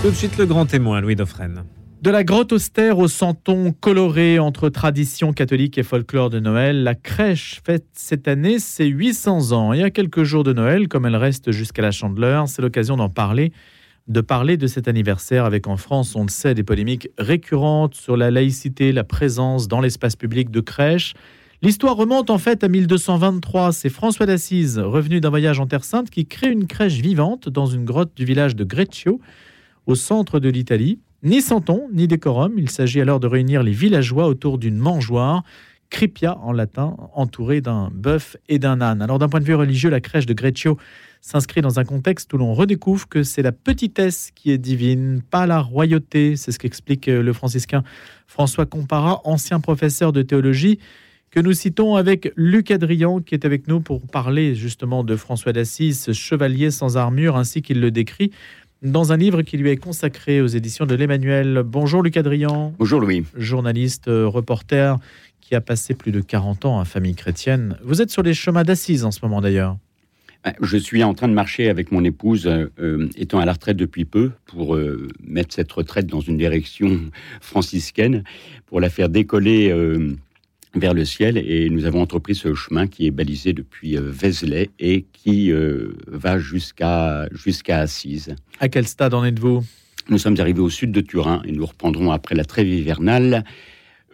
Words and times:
Tout 0.00 0.10
de 0.10 0.14
suite 0.14 0.38
le 0.38 0.46
grand 0.46 0.64
témoin, 0.64 1.00
Louis 1.00 1.16
Dauphren. 1.16 1.64
De 2.02 2.10
la 2.10 2.22
grotte 2.22 2.52
austère 2.52 2.98
au 2.98 3.08
santon 3.08 3.74
coloré 3.80 4.38
entre 4.38 4.68
tradition 4.68 5.32
catholique 5.32 5.76
et 5.76 5.82
folklore 5.82 6.30
de 6.30 6.38
Noël, 6.38 6.84
la 6.84 6.94
crèche 6.94 7.60
fête 7.66 7.88
cette 7.94 8.28
année 8.28 8.60
ses 8.60 8.86
800 8.86 9.50
ans. 9.50 9.72
Il 9.72 9.80
y 9.80 9.82
a 9.82 9.90
quelques 9.90 10.22
jours 10.22 10.44
de 10.44 10.52
Noël, 10.52 10.86
comme 10.86 11.04
elle 11.04 11.16
reste 11.16 11.50
jusqu'à 11.50 11.82
la 11.82 11.90
chandeleur, 11.90 12.46
c'est 12.46 12.62
l'occasion 12.62 12.96
d'en 12.96 13.08
parler, 13.08 13.52
de 14.06 14.20
parler 14.20 14.56
de 14.56 14.68
cet 14.68 14.86
anniversaire 14.86 15.44
avec 15.44 15.66
en 15.66 15.76
France, 15.76 16.14
on 16.14 16.22
le 16.22 16.28
sait, 16.28 16.54
des 16.54 16.62
polémiques 16.62 17.08
récurrentes 17.18 17.96
sur 17.96 18.16
la 18.16 18.30
laïcité, 18.30 18.92
la 18.92 19.02
présence 19.02 19.66
dans 19.66 19.80
l'espace 19.80 20.14
public 20.14 20.52
de 20.52 20.60
crèches. 20.60 21.14
L'histoire 21.60 21.96
remonte 21.96 22.30
en 22.30 22.38
fait 22.38 22.62
à 22.62 22.68
1223. 22.68 23.72
C'est 23.72 23.88
François 23.88 24.26
d'Assise, 24.26 24.78
revenu 24.78 25.20
d'un 25.20 25.30
voyage 25.30 25.58
en 25.58 25.66
Terre 25.66 25.82
Sainte, 25.82 26.08
qui 26.08 26.24
crée 26.24 26.52
une 26.52 26.68
crèche 26.68 27.00
vivante 27.00 27.48
dans 27.48 27.66
une 27.66 27.84
grotte 27.84 28.12
du 28.16 28.24
village 28.24 28.54
de 28.54 28.62
Greccio, 28.62 29.20
au 29.88 29.94
centre 29.94 30.38
de 30.38 30.50
l'Italie. 30.50 31.00
Ni 31.22 31.40
santon, 31.40 31.88
ni 31.92 32.06
décorum, 32.06 32.52
il 32.58 32.70
s'agit 32.70 33.00
alors 33.00 33.18
de 33.18 33.26
réunir 33.26 33.62
les 33.62 33.72
villageois 33.72 34.28
autour 34.28 34.58
d'une 34.58 34.76
mangeoire, 34.76 35.42
cripia 35.90 36.38
en 36.38 36.52
latin, 36.52 36.94
entourée 37.14 37.62
d'un 37.62 37.90
bœuf 37.92 38.36
et 38.50 38.58
d'un 38.58 38.82
âne. 38.82 39.00
Alors 39.00 39.18
d'un 39.18 39.30
point 39.30 39.40
de 39.40 39.46
vue 39.46 39.54
religieux, 39.54 39.88
la 39.88 40.00
crèche 40.00 40.26
de 40.26 40.34
Greccio 40.34 40.76
s'inscrit 41.22 41.62
dans 41.62 41.80
un 41.80 41.84
contexte 41.84 42.32
où 42.34 42.36
l'on 42.36 42.52
redécouvre 42.52 43.08
que 43.08 43.22
c'est 43.22 43.40
la 43.40 43.50
petitesse 43.50 44.30
qui 44.34 44.50
est 44.50 44.58
divine, 44.58 45.22
pas 45.28 45.46
la 45.46 45.60
royauté. 45.60 46.36
C'est 46.36 46.52
ce 46.52 46.58
qu'explique 46.58 47.08
euh, 47.08 47.22
le 47.22 47.32
franciscain 47.32 47.82
François 48.26 48.66
Compara, 48.66 49.22
ancien 49.24 49.58
professeur 49.58 50.12
de 50.12 50.20
théologie, 50.20 50.78
que 51.30 51.40
nous 51.40 51.54
citons 51.54 51.96
avec 51.96 52.30
Luc 52.36 52.70
Adrian, 52.70 53.20
qui 53.20 53.34
est 53.34 53.46
avec 53.46 53.66
nous 53.68 53.80
pour 53.80 54.02
parler 54.02 54.54
justement 54.54 55.02
de 55.02 55.16
François 55.16 55.52
d'Assise, 55.52 56.12
chevalier 56.12 56.70
sans 56.70 56.98
armure, 56.98 57.36
ainsi 57.36 57.62
qu'il 57.62 57.80
le 57.80 57.90
décrit 57.90 58.30
dans 58.82 59.12
un 59.12 59.16
livre 59.16 59.42
qui 59.42 59.56
lui 59.56 59.70
est 59.70 59.76
consacré 59.76 60.40
aux 60.40 60.46
éditions 60.46 60.86
de 60.86 60.94
l'Emmanuel. 60.94 61.62
Bonjour 61.64 62.02
Luc 62.02 62.16
Adrian. 62.16 62.74
Bonjour 62.78 63.00
Louis. 63.00 63.24
Journaliste, 63.36 64.08
euh, 64.08 64.26
reporter, 64.26 64.98
qui 65.40 65.54
a 65.54 65.60
passé 65.60 65.94
plus 65.94 66.12
de 66.12 66.20
40 66.20 66.64
ans 66.64 66.80
à 66.80 66.84
Famille 66.84 67.14
Chrétienne. 67.14 67.76
Vous 67.82 68.00
êtes 68.02 68.10
sur 68.10 68.22
les 68.22 68.34
chemins 68.34 68.62
d'Assise 68.64 69.04
en 69.04 69.10
ce 69.10 69.20
moment 69.22 69.40
d'ailleurs. 69.40 69.76
Je 70.62 70.78
suis 70.78 71.02
en 71.02 71.12
train 71.14 71.28
de 71.28 71.34
marcher 71.34 71.68
avec 71.68 71.90
mon 71.90 72.04
épouse, 72.04 72.46
euh, 72.46 72.70
euh, 72.78 73.08
étant 73.16 73.40
à 73.40 73.44
la 73.44 73.52
retraite 73.52 73.76
depuis 73.76 74.04
peu, 74.04 74.30
pour 74.46 74.78
mettre 75.26 75.54
cette 75.54 75.70
retraite 75.72 76.06
dans 76.06 76.20
une 76.20 76.38
direction 76.38 77.00
franciscaine, 77.40 78.22
pour 78.66 78.80
la 78.80 78.88
faire 78.88 79.08
décoller 79.08 79.74
vers 80.74 80.94
le 80.94 81.04
ciel 81.04 81.38
et 81.38 81.68
nous 81.70 81.84
avons 81.84 82.02
entrepris 82.02 82.34
ce 82.34 82.54
chemin 82.54 82.86
qui 82.86 83.06
est 83.06 83.10
balisé 83.10 83.52
depuis 83.52 83.96
euh, 83.96 84.02
Vézelay 84.02 84.70
et 84.78 85.06
qui 85.12 85.50
euh, 85.50 85.92
va 86.06 86.38
jusqu'à 86.38 87.28
jusqu'à 87.32 87.80
Assise. 87.80 88.34
À 88.60 88.68
quel 88.68 88.86
stade 88.86 89.14
en 89.14 89.24
êtes-vous? 89.24 89.64
Nous 90.08 90.18
sommes 90.18 90.36
arrivés 90.38 90.60
au 90.60 90.70
sud 90.70 90.92
de 90.92 91.00
Turin 91.00 91.42
et 91.44 91.52
nous 91.52 91.66
reprendrons 91.66 92.10
après 92.10 92.34
la 92.34 92.44
trêve 92.44 92.68
hivernale 92.68 93.44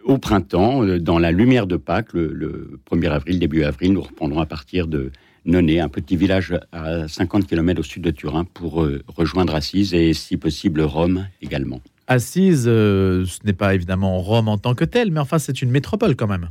au 0.03 0.17
printemps, 0.17 0.83
euh, 0.83 0.99
dans 0.99 1.19
la 1.19 1.31
lumière 1.31 1.67
de 1.67 1.77
Pâques, 1.77 2.13
le, 2.13 2.79
1er 2.91 3.09
avril, 3.09 3.39
début 3.39 3.63
avril, 3.63 3.93
nous 3.93 4.01
reprendrons 4.01 4.39
à 4.39 4.45
partir 4.45 4.87
de 4.87 5.11
Nonnet, 5.45 5.79
un 5.79 5.89
petit 5.89 6.15
village 6.15 6.57
à 6.71 7.07
50 7.07 7.47
km 7.47 7.79
au 7.79 7.83
sud 7.83 8.03
de 8.03 8.11
Turin, 8.11 8.45
pour 8.45 8.87
rejoindre 9.07 9.53
Assise 9.53 9.93
et, 9.93 10.13
si 10.13 10.37
possible, 10.37 10.81
Rome 10.81 11.27
également. 11.39 11.81
Assise, 12.07 12.65
euh, 12.67 13.25
ce 13.25 13.39
n'est 13.45 13.53
pas 13.53 13.73
évidemment 13.73 14.19
Rome 14.19 14.47
en 14.47 14.57
tant 14.57 14.75
que 14.75 14.85
telle, 14.85 15.11
mais 15.11 15.19
enfin 15.19 15.39
c'est 15.39 15.61
une 15.61 15.71
métropole 15.71 16.15
quand 16.15 16.27
même. 16.27 16.49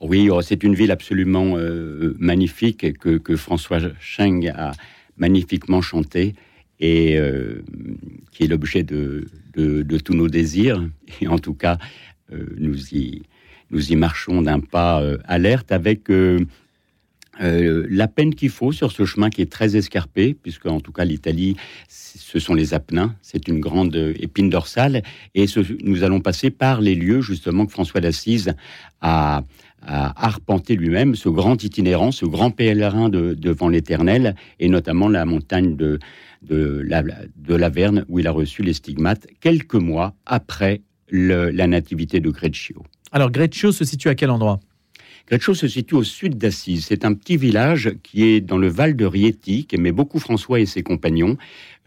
Oui, 0.00 0.28
oh, 0.30 0.42
c'est 0.42 0.62
une 0.64 0.74
ville 0.74 0.90
absolument 0.90 1.56
euh, 1.56 2.16
magnifique 2.18 2.98
que, 2.98 3.36
François 3.36 3.78
Cheng 4.00 4.48
a 4.54 4.72
magnifiquement 5.16 5.80
chanté 5.80 6.34
et 6.80 7.16
euh, 7.16 7.62
qui 8.32 8.44
est 8.44 8.46
l'objet 8.48 8.82
de, 8.82 9.28
tous 9.54 10.14
nos 10.14 10.28
désirs. 10.28 10.84
Et 11.20 11.28
en 11.28 11.38
tout 11.38 11.54
cas, 11.54 11.78
nous, 12.58 12.92
y, 12.92 13.22
nous 13.70 13.92
y 13.92 13.96
marchons 13.96 14.42
d'un 14.42 14.58
pas 14.58 15.00
alerte 15.26 15.70
avec 15.70 16.10
euh, 17.40 17.86
la 17.90 18.08
peine 18.08 18.34
qu'il 18.34 18.50
faut 18.50 18.72
sur 18.72 18.92
ce 18.92 19.04
chemin 19.04 19.30
qui 19.30 19.42
est 19.42 19.50
très 19.50 19.76
escarpé, 19.76 20.34
puisque 20.34 20.66
en 20.66 20.80
tout 20.80 20.92
cas 20.92 21.04
l'Italie, 21.04 21.56
ce 21.88 22.38
sont 22.38 22.54
les 22.54 22.74
Apennins, 22.74 23.14
c'est 23.22 23.48
une 23.48 23.60
grande 23.60 23.96
épine 24.18 24.50
dorsale, 24.50 25.02
et 25.34 25.46
nous 25.82 26.04
allons 26.04 26.20
passer 26.20 26.50
par 26.50 26.80
les 26.80 26.94
lieux 26.94 27.20
justement 27.20 27.66
que 27.66 27.72
François 27.72 28.00
d'Assise 28.00 28.54
a, 29.00 29.42
arpenté 29.86 30.76
lui-même, 30.76 31.14
ce 31.14 31.28
grand 31.28 31.62
itinérant, 31.62 32.10
ce 32.10 32.24
grand 32.24 32.50
pèlerin 32.50 33.10
devant 33.10 33.68
l'Éternel, 33.68 34.34
et 34.58 34.70
notamment 34.70 35.08
la 35.08 35.26
montagne 35.26 35.76
de, 35.76 35.98
de, 36.40 36.82
la, 36.86 37.02
de 37.02 37.54
Laverne, 37.54 38.06
où 38.08 38.18
il 38.18 38.26
a 38.26 38.30
reçu 38.30 38.62
les 38.62 38.72
stigmates 38.72 39.26
quelques 39.40 39.74
mois 39.74 40.14
après 40.24 40.80
la 41.10 41.66
nativité 41.66 42.20
de 42.20 42.30
Greccio. 42.30 42.82
Alors 43.12 43.30
Greccio 43.30 43.72
se 43.72 43.84
situe 43.84 44.08
à 44.08 44.14
quel 44.14 44.30
endroit? 44.30 44.58
Chose 45.40 45.58
se 45.58 45.68
situe 45.68 45.94
au 45.94 46.04
sud 46.04 46.38
d'Assise. 46.38 46.86
C'est 46.86 47.04
un 47.04 47.14
petit 47.14 47.36
village 47.36 47.92
qui 48.02 48.24
est 48.24 48.40
dans 48.40 48.58
le 48.58 48.68
Val 48.68 48.94
de 48.94 49.04
Rieti, 49.04 49.64
qu'aimaient 49.66 49.92
beaucoup 49.92 50.18
François 50.18 50.60
et 50.60 50.66
ses 50.66 50.82
compagnons. 50.82 51.36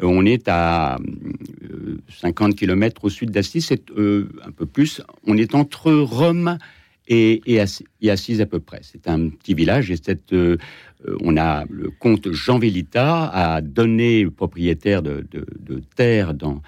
Euh, 0.02 0.08
on 0.08 0.26
est 0.26 0.48
à 0.48 0.98
50 2.10 2.52
euh, 2.52 2.56
km 2.56 3.06
au 3.06 3.10
sud 3.10 3.32
d'Assise, 3.32 3.68
c'est 3.68 3.90
euh, 3.92 4.28
un 4.44 4.52
peu 4.52 4.66
plus. 4.66 5.02
On 5.26 5.38
est 5.38 5.56
entre 5.56 5.92
Rome 5.94 6.58
et, 7.08 7.42
Assise 8.10 8.42
à 8.42 8.46
peu 8.48 8.60
près. 8.60 8.82
C'est 8.82 9.08
un 9.08 9.30
petit 9.30 9.54
village 9.54 9.92
et 9.92 9.98
cette, 9.98 10.36
on 11.22 11.38
a 11.38 11.64
le 11.70 11.90
comte 11.90 12.32
Jean 12.32 12.60
Vellita 12.60 13.28
a 13.28 13.62
donné 13.62 14.24
le 14.24 14.32
propriétaire 14.32 15.02
de, 15.02 15.26
de 15.32 15.82
terre 15.96 16.34
dans 16.34 16.62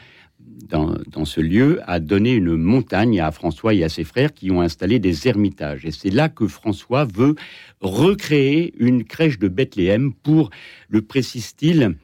dans, 0.69 1.25
ce 1.25 1.41
lieu, 1.41 1.79
a 1.87 1.99
donné 1.99 2.33
une 2.33 2.55
montagne 2.55 3.19
à 3.19 3.31
François 3.31 3.73
et 3.73 3.83
à 3.83 3.89
ses 3.89 4.03
frères 4.03 4.33
qui 4.33 4.51
ont 4.51 4.61
installé 4.61 4.99
des 4.99 5.27
ermitages. 5.27 5.85
Et 5.85 5.91
c'est 5.91 6.11
là 6.11 6.29
que 6.29 6.47
François 6.47 7.05
veut 7.05 7.35
recréer 7.81 8.73
une 8.77 9.03
crèche 9.03 9.39
de 9.39 9.47
Bethléem 9.47 10.13
pour, 10.13 10.49
le 10.89 11.01
précise-t-il, 11.01 11.95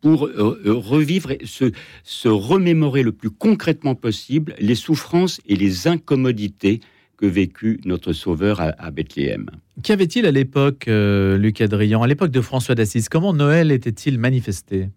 pour 0.00 0.26
euh, 0.26 0.60
euh, 0.66 0.74
revivre, 0.74 1.32
se, 1.44 1.72
se 2.04 2.28
remémorer 2.28 3.02
le 3.02 3.12
plus 3.12 3.30
concrètement 3.30 3.94
possible 3.94 4.54
les 4.58 4.74
souffrances 4.74 5.40
et 5.46 5.56
les 5.56 5.88
incommodités 5.88 6.80
que 7.16 7.26
vécut 7.26 7.80
notre 7.86 8.12
Sauveur 8.12 8.60
à, 8.60 8.90
Bethléem. 8.90 9.50
Qu'avait-il 9.82 10.26
à 10.26 10.30
l'époque, 10.30 10.86
euh, 10.88 11.38
Luc 11.38 11.62
Adrian, 11.62 12.02
à 12.02 12.06
l'époque 12.06 12.30
de 12.30 12.42
François 12.42 12.74
d'Assise? 12.74 13.08
Comment 13.08 13.32
Noël 13.32 13.72
était-il 13.72 14.18
manifesté? 14.18 14.88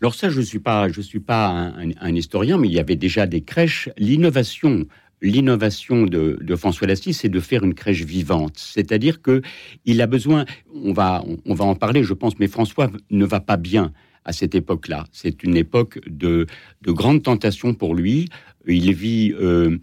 Alors 0.00 0.14
ça, 0.14 0.28
je 0.28 0.38
ne 0.38 0.44
suis 0.44 0.58
pas, 0.58 1.72
un, 2.00 2.14
historien, 2.14 2.58
mais 2.58 2.68
il 2.68 2.74
y 2.74 2.80
avait 2.80 2.96
déjà 2.96 3.26
des 3.26 3.40
crèches. 3.40 3.88
L'innovation, 3.96 4.86
l'innovation 5.22 6.04
de, 6.04 6.56
François 6.56 6.86
d'Assise, 6.86 7.18
c'est 7.18 7.28
de 7.28 7.40
faire 7.40 7.64
une 7.64 7.74
crèche 7.74 8.04
vivante. 8.04 8.54
C'est-à-dire 8.56 9.22
que 9.22 9.42
il 9.84 10.00
a 10.02 10.06
besoin, 10.06 10.44
on 10.74 10.92
va, 10.92 11.22
en 11.46 11.74
parler, 11.74 12.02
je 12.02 12.14
pense, 12.14 12.38
mais 12.38 12.48
François 12.48 12.90
ne 13.10 13.24
va 13.24 13.40
pas 13.40 13.56
bien 13.56 13.92
à 14.24 14.32
cette 14.32 14.54
époque-là. 14.54 15.04
C'est 15.12 15.42
une 15.42 15.56
époque 15.56 16.00
de, 16.08 16.46
de 16.82 16.92
grande 16.92 17.22
tentation 17.22 17.74
pour 17.74 17.94
lui. 17.94 18.28
Il 18.66 18.92
vit 18.92 19.32
euh, 19.40 19.78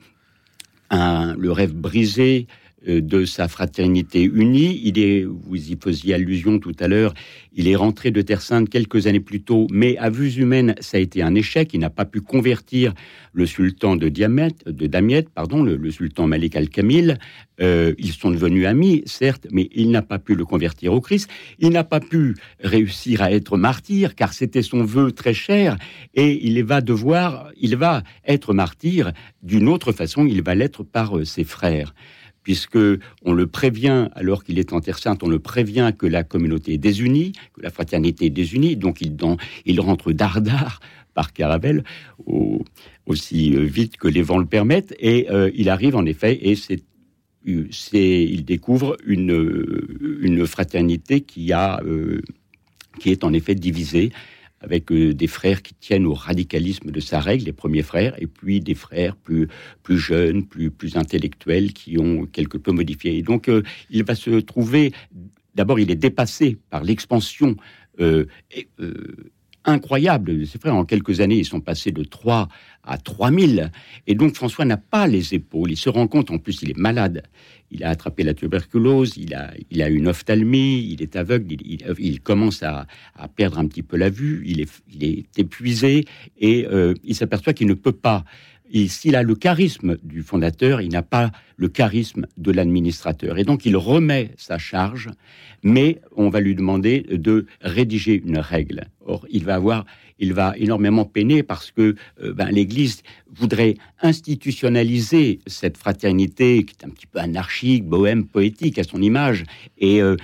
le 0.92 1.52
rêve 1.52 1.74
brisé 1.74 2.48
de 2.88 3.26
sa 3.26 3.48
fraternité 3.48 4.24
unie. 4.24 4.82
Il 4.84 5.00
est, 5.00 5.24
vous 5.24 5.72
y 5.72 5.78
faisiez 5.82 6.14
allusion 6.14 6.60
tout 6.60 6.76
à 6.80 6.88
l'heure, 6.88 7.14
il 7.56 7.68
est 7.68 7.76
rentré 7.76 8.10
de 8.10 8.22
Terre 8.22 8.42
Sainte 8.42 8.68
quelques 8.68 9.06
années 9.06 9.20
plus 9.20 9.42
tôt, 9.42 9.68
mais 9.72 9.96
à 9.98 10.10
vue 10.10 10.34
humaine, 10.34 10.74
ça 10.80 10.98
a 10.98 11.00
été 11.00 11.22
un 11.22 11.36
échec. 11.36 11.72
Il 11.74 11.82
n'a 11.82 11.92
pas 11.92 12.06
pu 12.06 12.20
convertir 12.22 12.94
le 13.32 13.46
sultan 13.46 13.96
de, 13.96 14.10
Diamètre, 14.10 14.72
de 14.72 14.88
Damiette, 14.88 15.30
pardon, 15.30 15.64
le, 15.64 15.92
sultan 15.92 16.26
Malik 16.26 16.56
al-Kamil. 16.56 17.20
Euh, 17.62 17.94
ils 18.00 18.14
sont 18.14 18.32
devenus 18.32 18.66
amis, 18.66 19.04
certes, 19.06 19.48
mais 19.52 19.70
il 19.74 19.92
n'a 19.92 20.02
pas 20.02 20.18
pu 20.18 20.34
le 20.34 20.46
convertir 20.46 20.94
au 20.94 21.02
Christ. 21.02 21.30
Il 21.60 21.70
n'a 21.70 21.84
pas 21.84 22.00
pu 22.00 22.36
réussir 22.60 23.22
à 23.22 23.32
être 23.32 23.58
martyr, 23.58 24.16
car 24.16 24.34
c'était 24.34 24.64
son 24.64 24.84
vœu 24.84 25.12
très 25.12 25.34
cher, 25.34 25.78
et 26.16 26.48
il 26.48 26.64
va 26.64 26.82
devoir, 26.82 27.52
il 27.60 27.76
va 27.76 28.02
être 28.26 28.54
martyr 28.54 29.12
d'une 29.44 29.70
autre 29.70 29.92
façon. 29.92 30.26
Il 30.26 30.42
va 30.42 30.56
l'être 30.56 30.84
par 30.84 31.18
euh, 31.18 31.26
ses 31.26 31.44
frères 31.44 31.94
puisque 32.44 32.78
on 33.24 33.34
le 33.34 33.48
prévient, 33.48 34.10
alors 34.16 34.44
qu'il 34.44 34.60
est 34.60 34.74
en 34.74 34.82
Terre 34.82 35.00
Sainte, 35.00 35.24
on 35.24 35.30
le 35.30 35.40
prévient 35.40 35.94
que 35.98 36.06
la 36.06 36.24
communauté 36.24 36.74
est 36.74 36.78
désunie, 36.78 37.32
que 37.54 37.62
la 37.62 37.70
fraternité 37.70 38.26
est 38.26 38.30
désunie, 38.30 38.76
donc 38.76 39.02
il, 39.02 39.80
rentre 39.80 40.12
dardard 40.12 40.80
par 41.14 41.32
caravelle, 41.34 41.84
aussi 43.06 43.56
euh, 43.56 43.64
vite 43.64 43.98
que 43.98 44.08
les 44.08 44.22
vents 44.22 44.40
le 44.40 44.46
permettent, 44.46 44.96
et 45.00 45.28
euh, 45.30 45.52
il 45.54 45.70
arrive 45.70 45.96
en 45.96 46.06
effet, 46.06 46.40
et 46.42 46.56
c'est 46.56 46.84
il 47.46 48.46
découvre 48.46 48.96
une, 49.06 50.46
fraternité 50.48 51.26
euh, 51.50 52.22
qui 53.00 53.12
est 53.12 53.24
en 53.26 53.34
effet 53.34 53.54
divisée 53.54 54.12
avec 54.64 54.92
euh, 54.92 55.14
des 55.14 55.28
frères 55.28 55.62
qui 55.62 55.74
tiennent 55.74 56.06
au 56.06 56.14
radicalisme 56.14 56.90
de 56.90 57.00
sa 57.00 57.20
règle, 57.20 57.46
les 57.46 57.54
premiers 57.54 57.84
frères, 57.84 58.16
et 58.22 58.28
puis 58.28 58.60
des 58.62 58.76
frères 58.76 59.16
plus, 59.16 59.48
plus 59.84 59.98
jeunes, 59.98 60.46
plus, 60.46 60.72
plus 60.72 60.96
intellectuels, 60.96 61.74
qui 61.74 62.00
ont 62.00 62.26
quelque 62.26 62.58
peu 62.58 62.72
modifié. 62.72 63.22
Donc, 63.22 63.50
euh, 63.50 63.62
il 63.90 64.04
va 64.04 64.16
se 64.16 64.40
trouver, 64.40 64.94
d'abord, 65.54 65.80
il 65.80 65.92
est 65.92 65.96
dépassé 65.96 66.58
par 66.70 66.84
l'expansion 66.84 67.56
euh, 68.00 68.26
incroyable. 69.66 70.48
C'est 70.48 70.62
vrai, 70.62 70.72
en 70.72 70.86
quelques 70.86 71.20
années, 71.20 71.38
ils 71.38 71.46
sont 71.46 71.62
passés 71.62 71.92
de 71.92 72.04
3 72.04 72.48
à 72.84 72.98
3000. 72.98 73.72
Et 74.08 74.16
donc, 74.16 74.36
François 74.36 74.66
n'a 74.66 74.78
pas 74.78 75.08
les 75.08 75.34
épaules. 75.34 75.72
Il 75.72 75.78
se 75.78 75.90
rend 75.90 76.08
compte, 76.08 76.32
en 76.32 76.38
plus, 76.38 76.62
il 76.62 76.72
est 76.72 76.78
malade. 76.78 77.24
Il 77.72 77.84
a 77.84 77.90
attrapé 77.90 78.24
la 78.24 78.34
tuberculose, 78.34 79.18
il 79.18 79.34
a, 79.34 79.52
il 79.72 79.82
a 79.82 79.90
une 79.90 80.08
ophtalmie, 80.08 80.88
il 80.92 81.02
est 81.02 81.16
aveugle, 81.16 81.56
il, 81.64 82.22
commence 82.22 82.62
à, 82.62 82.86
perdre 83.36 83.58
un 83.58 83.66
petit 83.66 83.82
peu 83.82 83.98
la 83.98 84.12
vue, 84.12 84.44
il 84.46 84.62
est, 84.62 84.70
il 84.94 85.04
est 85.04 85.40
épuisé 85.40 86.06
et 86.38 86.68
euh, 86.68 86.94
il 87.04 87.16
s'aperçoit 87.16 87.54
qu'il 87.54 87.66
ne 87.66 87.74
peut 87.74 87.92
pas 87.92 88.26
s'il 88.88 89.16
a 89.16 89.24
le 89.24 89.36
charisme 89.36 89.98
du 90.04 90.24
fondateur, 90.24 90.82
il 90.82 90.92
n'a 90.92 91.04
pas 91.04 91.32
le 91.58 91.70
charisme 91.70 92.26
de 92.38 92.52
l'administrateur. 92.52 93.38
Et 93.38 93.44
donc 93.44 93.66
il 93.66 93.78
remet 93.78 94.32
sa 94.38 94.58
charge, 94.58 95.10
mais 95.62 96.02
on 96.16 96.30
va 96.30 96.40
lui 96.40 96.56
demander 96.56 97.02
de 97.02 97.46
rédiger 97.62 98.22
une 98.26 98.40
règle. 98.40 98.86
Or, 99.06 99.26
il 99.30 99.46
va 99.46 99.56
avoir, 99.56 99.86
il 100.20 100.34
va 100.34 100.54
énormément 100.58 101.06
peiner 101.06 101.44
parce 101.44 101.72
que 101.72 101.96
euh, 102.22 102.34
ben, 102.34 102.50
l'Église 102.50 103.04
voudrait 103.32 103.76
institutionnaliser 104.02 105.40
cette 105.48 105.78
fraternité 105.78 106.66
qui 106.66 106.76
est 106.80 106.86
un 106.86 106.90
petit 106.90 107.08
peu 107.08 107.20
anarchique, 107.20 107.86
bohème, 107.86 108.26
poétique 108.26 108.80
à 108.80 108.84
son 108.84 109.02
image, 109.02 109.44
et, 109.78 110.02
euh, 110.02 110.16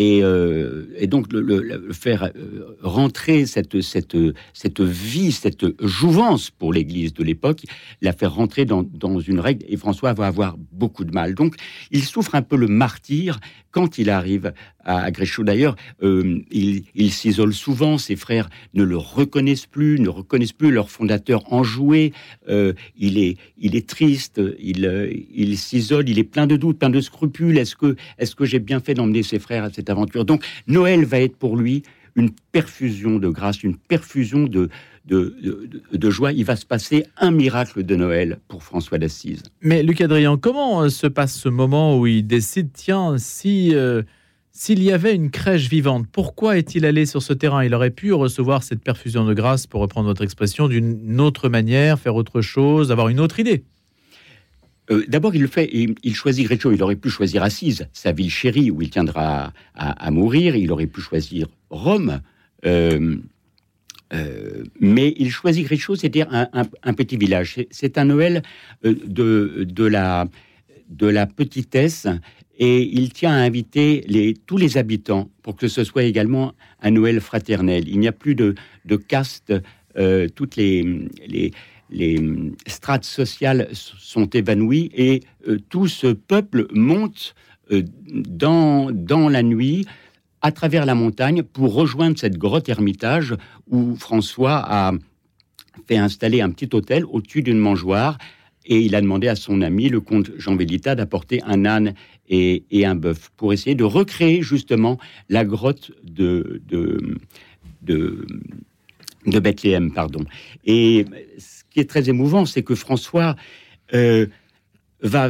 euh, 0.00 0.86
et, 0.96 1.06
donc 1.06 1.32
le, 1.32 1.92
faire 1.92 2.30
euh, 2.36 2.76
rentrer 2.80 3.44
cette, 3.44 3.80
cette, 3.82 4.16
cette 4.54 4.80
vie, 4.80 5.32
cette 5.32 5.66
jouvence 5.84 6.50
pour 6.50 6.72
l'Église 6.72 7.12
de 7.12 7.22
l'époque, 7.22 7.64
la 8.00 8.12
faire 8.12 8.34
rentrer 8.34 8.64
dans, 8.64 8.84
une 9.20 9.40
règle, 9.40 9.64
et 9.68 9.76
François 9.76 10.12
va 10.14 10.26
avoir 10.26 10.56
beaucoup 10.72 11.04
de 11.04 11.12
mal. 11.12 11.34
Donc 11.34 11.56
il 11.90 12.02
souffre 12.02 12.34
un 12.34 12.42
peu 12.42 12.56
le 12.56 12.66
martyr 12.66 13.40
quand 13.72 13.98
il 13.98 14.10
arrive 14.10 14.52
à, 14.84 15.10
Gréchot. 15.10 15.44
D'ailleurs, 15.44 15.76
euh, 16.02 16.40
il, 16.50 17.12
s'isole 17.12 17.52
souvent, 17.52 17.98
ses 17.98 18.16
frères 18.16 18.48
ne 18.74 18.82
le 18.82 18.96
reconnaissent 18.96 19.66
plus, 19.66 20.00
ne 20.00 20.08
reconnaissent 20.08 20.52
plus 20.52 20.70
leur 20.70 20.90
fondateur 20.90 21.52
enjoué, 21.52 22.12
euh, 22.48 22.72
il, 22.96 23.18
est, 23.18 23.36
il 23.58 23.76
est 23.76 23.88
triste, 23.88 24.40
il, 24.58 25.28
il 25.32 25.58
s'isole, 25.58 26.08
il 26.08 26.18
est 26.18 26.24
plein 26.24 26.46
de 26.46 26.56
doutes, 26.56 26.78
plein 26.78 26.90
de 26.90 27.00
scrupules. 27.00 27.58
Est-ce 27.58 27.76
que, 27.76 27.96
est 28.18 28.34
que 28.34 28.44
j'ai 28.44 28.58
bien 28.58 28.80
fait 28.80 28.94
d'emmener 28.94 29.22
ses 29.22 29.38
frères 29.38 29.64
à 29.64 29.70
cette 29.70 29.89
aventure 29.90 30.24
Donc 30.24 30.44
Noël 30.66 31.04
va 31.04 31.20
être 31.20 31.36
pour 31.36 31.56
lui 31.56 31.82
une 32.16 32.30
perfusion 32.52 33.18
de 33.18 33.28
grâce, 33.28 33.62
une 33.62 33.76
perfusion 33.76 34.44
de, 34.44 34.68
de, 35.06 36.10
joie. 36.10 36.32
Il 36.32 36.44
va 36.44 36.56
se 36.56 36.66
passer 36.66 37.06
un 37.16 37.30
miracle 37.30 37.84
de 37.84 37.96
Noël 37.96 38.40
pour 38.48 38.62
François 38.62 38.98
d'Assise. 38.98 39.42
Mais 39.62 39.82
Luc 39.82 40.00
Adrien, 40.00 40.36
comment 40.36 40.88
se 40.88 41.06
passe 41.06 41.34
ce 41.34 41.48
moment 41.48 41.98
où 41.98 42.06
il 42.06 42.26
décide, 42.26 42.70
tiens, 42.72 43.16
si... 43.18 43.74
S'il 44.52 44.82
y 44.82 44.90
avait 44.90 45.14
une 45.14 45.30
crèche 45.30 45.68
vivante, 45.68 46.06
pourquoi 46.10 46.58
est-il 46.58 46.84
allé 46.84 47.06
sur 47.06 47.22
ce 47.22 47.32
terrain? 47.32 47.64
Il 47.64 47.72
aurait 47.72 47.90
pu 47.90 48.12
recevoir 48.12 48.64
cette 48.64 48.82
perfusion 48.82 49.24
de 49.24 49.32
grâce, 49.32 49.66
pour 49.66 49.80
reprendre 49.80 50.08
votre 50.08 50.22
expression, 50.22 50.66
d'une 50.66 51.20
autre 51.20 51.48
manière, 51.48 51.98
faire 52.00 52.16
autre 52.16 52.40
chose, 52.40 52.90
avoir 52.90 53.08
une 53.08 53.20
autre 53.20 53.38
idée. 53.38 53.64
Euh, 54.90 55.04
d'abord, 55.08 55.34
il 55.34 55.42
le 55.42 55.46
fait, 55.46 55.70
il, 55.72 56.14
choisit 56.14 56.46
Greccio. 56.46 56.72
Il 56.72 56.82
aurait 56.82 56.96
pu 56.96 57.10
choisir 57.10 57.42
Assise, 57.42 57.88
sa 57.92 58.12
ville 58.12 58.30
chérie, 58.30 58.70
où 58.70 58.82
il 58.82 58.90
tiendra 58.90 59.52
à, 59.74 60.10
mourir. 60.10 60.56
Il 60.56 60.72
aurait 60.72 60.86
pu 60.86 61.00
choisir 61.00 61.46
Rome. 61.70 62.20
Euh, 62.66 63.16
euh, 64.12 64.64
mais 64.80 65.14
il 65.16 65.30
choisit 65.30 65.64
Greccio, 65.64 65.94
c'est-à-dire 65.94 66.26
un, 66.30 66.94
petit 66.94 67.16
village. 67.16 67.64
C'est 67.70 67.98
un 67.98 68.06
Noël 68.06 68.42
de, 68.82 69.64
de, 69.68 69.84
la, 69.84 70.26
de 70.88 71.06
la 71.06 71.26
petitesse 71.26 72.08
et 72.58 72.82
il 72.82 73.12
tient 73.12 73.32
à 73.32 73.36
inviter 73.36 74.34
tous 74.46 74.56
les 74.56 74.76
habitants 74.76 75.30
pour 75.42 75.56
que 75.56 75.68
ce 75.68 75.84
soit 75.84 76.02
également 76.02 76.54
un 76.82 76.90
Noël 76.90 77.20
fraternel. 77.20 77.88
Il 77.88 78.00
n'y 78.00 78.08
a 78.08 78.12
plus 78.12 78.34
de, 78.34 78.56
de 78.84 78.96
caste, 78.96 79.54
toutes 80.34 80.56
les, 80.56 81.08
les, 81.26 81.52
les, 81.90 82.18
strates 82.66 83.04
sociales 83.04 83.68
sont 83.72 84.26
évanouies 84.30 84.90
et 84.94 85.22
euh, 85.48 85.58
tout 85.68 85.88
ce 85.88 86.08
peuple 86.08 86.66
monte 86.72 87.34
euh, 87.72 87.82
dans, 88.06 88.90
dans 88.90 89.28
la 89.28 89.42
nuit 89.42 89.86
à 90.42 90.52
travers 90.52 90.86
la 90.86 90.94
montagne 90.94 91.42
pour 91.42 91.74
rejoindre 91.74 92.18
cette 92.18 92.38
grotte 92.38 92.68
ermitage 92.68 93.34
où 93.68 93.96
François 93.96 94.62
a 94.66 94.92
fait 95.86 95.98
installer 95.98 96.40
un 96.40 96.50
petit 96.50 96.68
hôtel 96.74 97.04
au-dessus 97.04 97.42
d'une 97.42 97.58
mangeoire 97.58 98.18
et 98.66 98.80
il 98.80 98.94
a 98.94 99.00
demandé 99.00 99.28
à 99.28 99.36
son 99.36 99.62
ami, 99.62 99.88
le 99.88 100.00
comte 100.00 100.30
Jean 100.36 100.54
Vélita, 100.54 100.94
d'apporter 100.94 101.42
un 101.44 101.64
âne 101.64 101.94
et, 102.28 102.64
un 102.84 102.94
bœuf 102.94 103.30
pour 103.36 103.52
essayer 103.52 103.74
de 103.74 103.84
recréer 103.84 104.42
justement 104.42 104.98
la 105.28 105.44
grotte 105.44 105.90
de, 106.04 106.62
de, 106.68 107.16
de, 107.82 109.40
Bethléem. 109.40 109.92
Pardon. 109.92 110.24
Et 110.64 111.04
qui 111.70 111.80
est 111.80 111.88
très 111.88 112.08
émouvant, 112.08 112.46
c'est 112.46 112.62
que 112.62 112.74
François 112.74 113.36
euh, 113.94 114.26
va... 115.02 115.28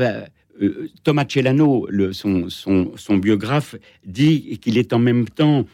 Euh, 0.62 0.90
Thomas 1.04 1.24
Celano, 1.26 1.86
le, 1.88 2.12
son, 2.12 2.50
son, 2.50 2.92
son 2.96 3.16
biographe, 3.16 3.76
dit 4.04 4.58
qu'il 4.58 4.76
est 4.76 4.92
en 4.92 4.98
même 4.98 5.26
temps 5.26 5.64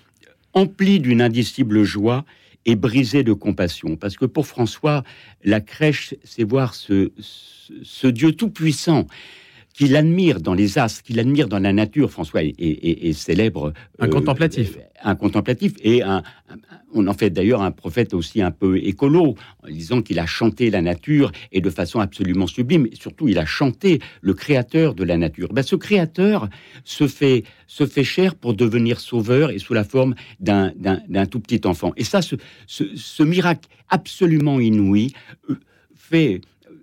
empli 0.52 1.00
d'une 1.00 1.20
indicible 1.20 1.82
joie 1.82 2.24
et 2.66 2.76
brisé 2.76 3.22
de 3.22 3.32
compassion. 3.32 3.96
Parce 3.96 4.16
que 4.16 4.26
pour 4.26 4.46
François, 4.46 5.02
la 5.44 5.60
crèche, 5.60 6.14
c'est 6.24 6.44
voir 6.44 6.74
ce, 6.74 7.12
ce, 7.82 8.06
Dieu 8.06 8.32
tout-puissant 8.32 9.06
qu'il 9.72 9.94
admire 9.94 10.40
dans 10.40 10.54
les 10.54 10.78
astres, 10.78 11.02
qu'il 11.02 11.20
admire 11.20 11.48
dans 11.48 11.58
la 11.58 11.72
nature. 11.72 12.10
François 12.10 12.42
est, 12.42 13.12
célèbre. 13.12 13.72
Un 13.98 14.08
contemplatif. 14.08 14.76
Euh, 14.76 14.80
un 15.02 15.14
contemplatif 15.14 15.74
et 15.82 16.02
un, 16.02 16.22
on 16.96 17.06
en 17.06 17.14
fait 17.14 17.30
d'ailleurs 17.30 17.62
un 17.62 17.70
prophète 17.70 18.14
aussi 18.14 18.42
un 18.42 18.50
peu 18.50 18.78
écolo, 18.78 19.34
en 19.62 19.68
disant 19.68 20.02
qu'il 20.02 20.18
a 20.18 20.26
chanté 20.26 20.70
la 20.70 20.82
nature 20.82 21.32
et 21.52 21.60
de 21.60 21.70
façon 21.70 22.00
absolument 22.00 22.46
sublime. 22.46 22.86
Et 22.86 22.96
surtout, 22.96 23.28
il 23.28 23.38
a 23.38 23.46
chanté 23.46 24.00
le 24.20 24.34
créateur 24.34 24.94
de 24.94 25.04
la 25.04 25.16
nature. 25.16 25.52
Ben, 25.52 25.62
ce 25.62 25.76
créateur 25.76 26.48
se 26.84 27.06
fait, 27.06 27.44
se 27.66 27.86
fait 27.86 28.04
cher 28.04 28.34
pour 28.34 28.54
devenir 28.54 29.00
sauveur 29.00 29.50
et 29.50 29.58
sous 29.58 29.74
la 29.74 29.84
forme 29.84 30.14
d'un 30.40 31.26
tout 31.30 31.40
petit 31.40 31.60
enfant. 31.66 31.92
Et 31.96 32.04
ça, 32.04 32.20
ce, 32.22 33.22
miracle 33.22 33.68
absolument 33.88 34.60
inouï 34.60 35.12
euh, 35.50 35.56
fait 35.94 36.40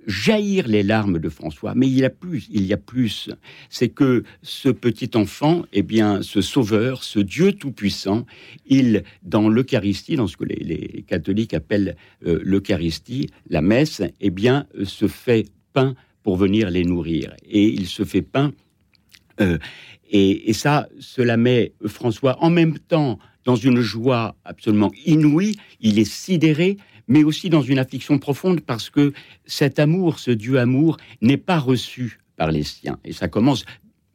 jaillir 0.07 0.67
les 0.67 0.83
larmes 0.83 1.19
de 1.19 1.29
François. 1.29 1.73
Mais 1.75 1.87
il 1.87 1.99
y 1.99 2.05
a 2.05 2.09
plus, 2.09 2.47
il 2.51 2.65
y 2.65 2.73
a 2.73 2.77
plus. 2.77 3.29
C'est 3.69 3.89
que 3.89 4.23
ce 4.41 4.69
petit 4.69 5.11
enfant, 5.15 5.63
eh 5.73 5.83
bien, 5.83 6.21
ce 6.21 6.41
sauveur, 6.41 7.03
ce 7.03 7.19
Dieu 7.19 7.53
tout-puissant, 7.53 8.25
il, 8.65 9.03
dans 9.23 9.49
l'Eucharistie, 9.49 10.15
dans 10.15 10.27
ce 10.27 10.37
que 10.37 10.45
les, 10.45 11.03
catholiques 11.07 11.53
appellent 11.53 11.95
euh, 12.25 12.39
l'Eucharistie, 12.43 13.29
la 13.49 13.61
messe, 13.61 14.01
eh 14.21 14.29
bien, 14.29 14.67
se 14.83 15.07
fait 15.07 15.45
pain 15.73 15.95
pour 16.21 16.37
venir 16.37 16.69
les 16.69 16.83
nourrir. 16.83 17.33
Et 17.47 17.65
il 17.65 17.87
se 17.87 18.03
fait 18.03 18.21
pain. 18.21 18.53
Euh, 19.41 19.57
et 20.15 20.53
ça, 20.53 20.87
cela 20.99 21.37
met 21.37 21.73
François 21.87 22.37
en 22.43 22.51
même 22.51 22.77
temps 22.77 23.17
dans 23.45 23.55
une 23.55 23.81
joie 23.81 24.35
absolument 24.45 24.91
inouïe. 25.05 25.55
Il 25.79 25.99
est 25.99 26.09
sidéré, 26.09 26.77
mais 27.07 27.23
aussi 27.23 27.49
dans 27.49 27.61
une 27.61 27.79
affliction 27.79 28.19
profonde 28.19 28.61
parce 28.61 28.89
que 28.89 29.13
cet 29.45 29.79
amour, 29.79 30.19
ce 30.19 30.31
Dieu 30.31 30.59
amour, 30.59 30.97
n'est 31.21 31.37
pas 31.37 31.59
reçu 31.59 32.19
par 32.35 32.51
les 32.51 32.63
siens. 32.63 32.99
Et 33.03 33.13
ça 33.13 33.27
commence 33.27 33.65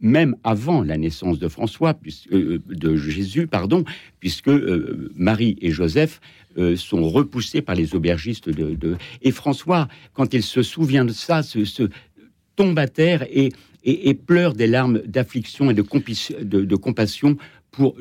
même 0.00 0.36
avant 0.44 0.82
la 0.82 0.96
naissance 0.96 1.38
de 1.38 1.48
François, 1.48 1.98
euh, 2.32 2.58
de 2.68 2.96
Jésus, 2.96 3.46
pardon, 3.46 3.84
puisque 4.20 4.48
euh, 4.48 5.10
Marie 5.16 5.56
et 5.60 5.70
Joseph 5.70 6.20
euh, 6.56 6.76
sont 6.76 7.08
repoussés 7.08 7.62
par 7.62 7.74
les 7.74 7.94
aubergistes 7.94 8.48
de, 8.48 8.96
Et 9.22 9.32
François, 9.32 9.88
quand 10.12 10.34
il 10.34 10.42
se 10.42 10.62
souvient 10.62 11.04
de 11.04 11.12
ça, 11.12 11.42
se, 11.42 11.88
tombe 12.56 12.78
à 12.78 12.88
terre 12.88 13.26
et, 13.30 13.50
pleure 14.26 14.54
des 14.54 14.66
larmes 14.66 15.00
d'affliction 15.06 15.70
et 15.70 15.74
de, 15.74 15.82
de 15.82 16.76
compassion 16.76 17.36
pour 17.70 17.94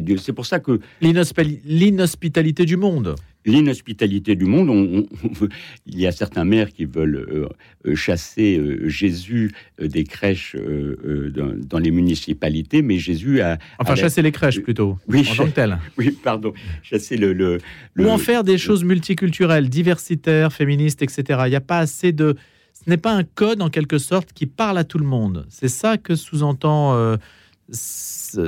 l'humilier. 0.00 0.18
C'est 0.18 0.32
pour 0.32 0.46
ça 0.46 0.60
que... 0.60 0.80
L'inhospitalité 1.00 2.64
du 2.64 2.76
monde 2.76 3.16
l'inhospitalité 3.44 4.36
du 4.36 4.44
monde. 4.44 5.06
il 5.86 6.00
y 6.00 6.06
a 6.06 6.12
certains 6.12 6.44
maires 6.44 6.72
qui 6.72 6.84
veulent 6.84 7.16
euh, 7.16 7.48
euh, 7.86 7.94
chasser 7.94 8.58
euh, 8.58 8.88
Jésus 8.88 9.52
des 9.80 10.04
crèches 10.04 10.56
dans, 10.56 11.78
les 11.78 11.90
municipalités, 11.90 12.82
mais 12.82 12.98
Jésus 12.98 13.40
a... 13.40 13.58
Enfin, 13.78 13.96
chasser 13.96 14.22
les 14.22 14.32
crèches 14.32 14.60
plutôt, 14.60 14.98
oui, 15.08 15.26
en 15.30 15.34
tant 15.34 15.46
que 15.46 15.50
tel. 15.50 15.78
Oui, 15.98 16.16
pardon, 16.22 16.52
chasser 16.82 17.16
le... 17.16 17.32
le, 17.32 17.58
Ou 17.98 18.08
en 18.08 18.18
faire 18.18 18.44
des 18.44 18.58
choses 18.58 18.84
multiculturelles, 18.84 19.68
diversitaires, 19.68 20.52
féministes, 20.52 21.02
etc. 21.02 21.40
Il 21.46 21.50
n'y 21.50 21.56
a 21.56 21.60
pas 21.60 21.78
assez 21.78 22.12
de... 22.12 22.36
Ce 22.72 22.88
n'est 22.88 22.96
pas 22.96 23.12
un 23.12 23.24
code, 23.24 23.62
en 23.62 23.68
quelque 23.68 23.98
sorte, 23.98 24.32
qui 24.32 24.46
parle 24.46 24.78
à 24.78 24.84
tout 24.84 24.98
le 24.98 25.04
monde. 25.04 25.46
C'est 25.48 25.68
ça 25.68 25.98
que 25.98 26.14
sous-entend... 26.14 27.16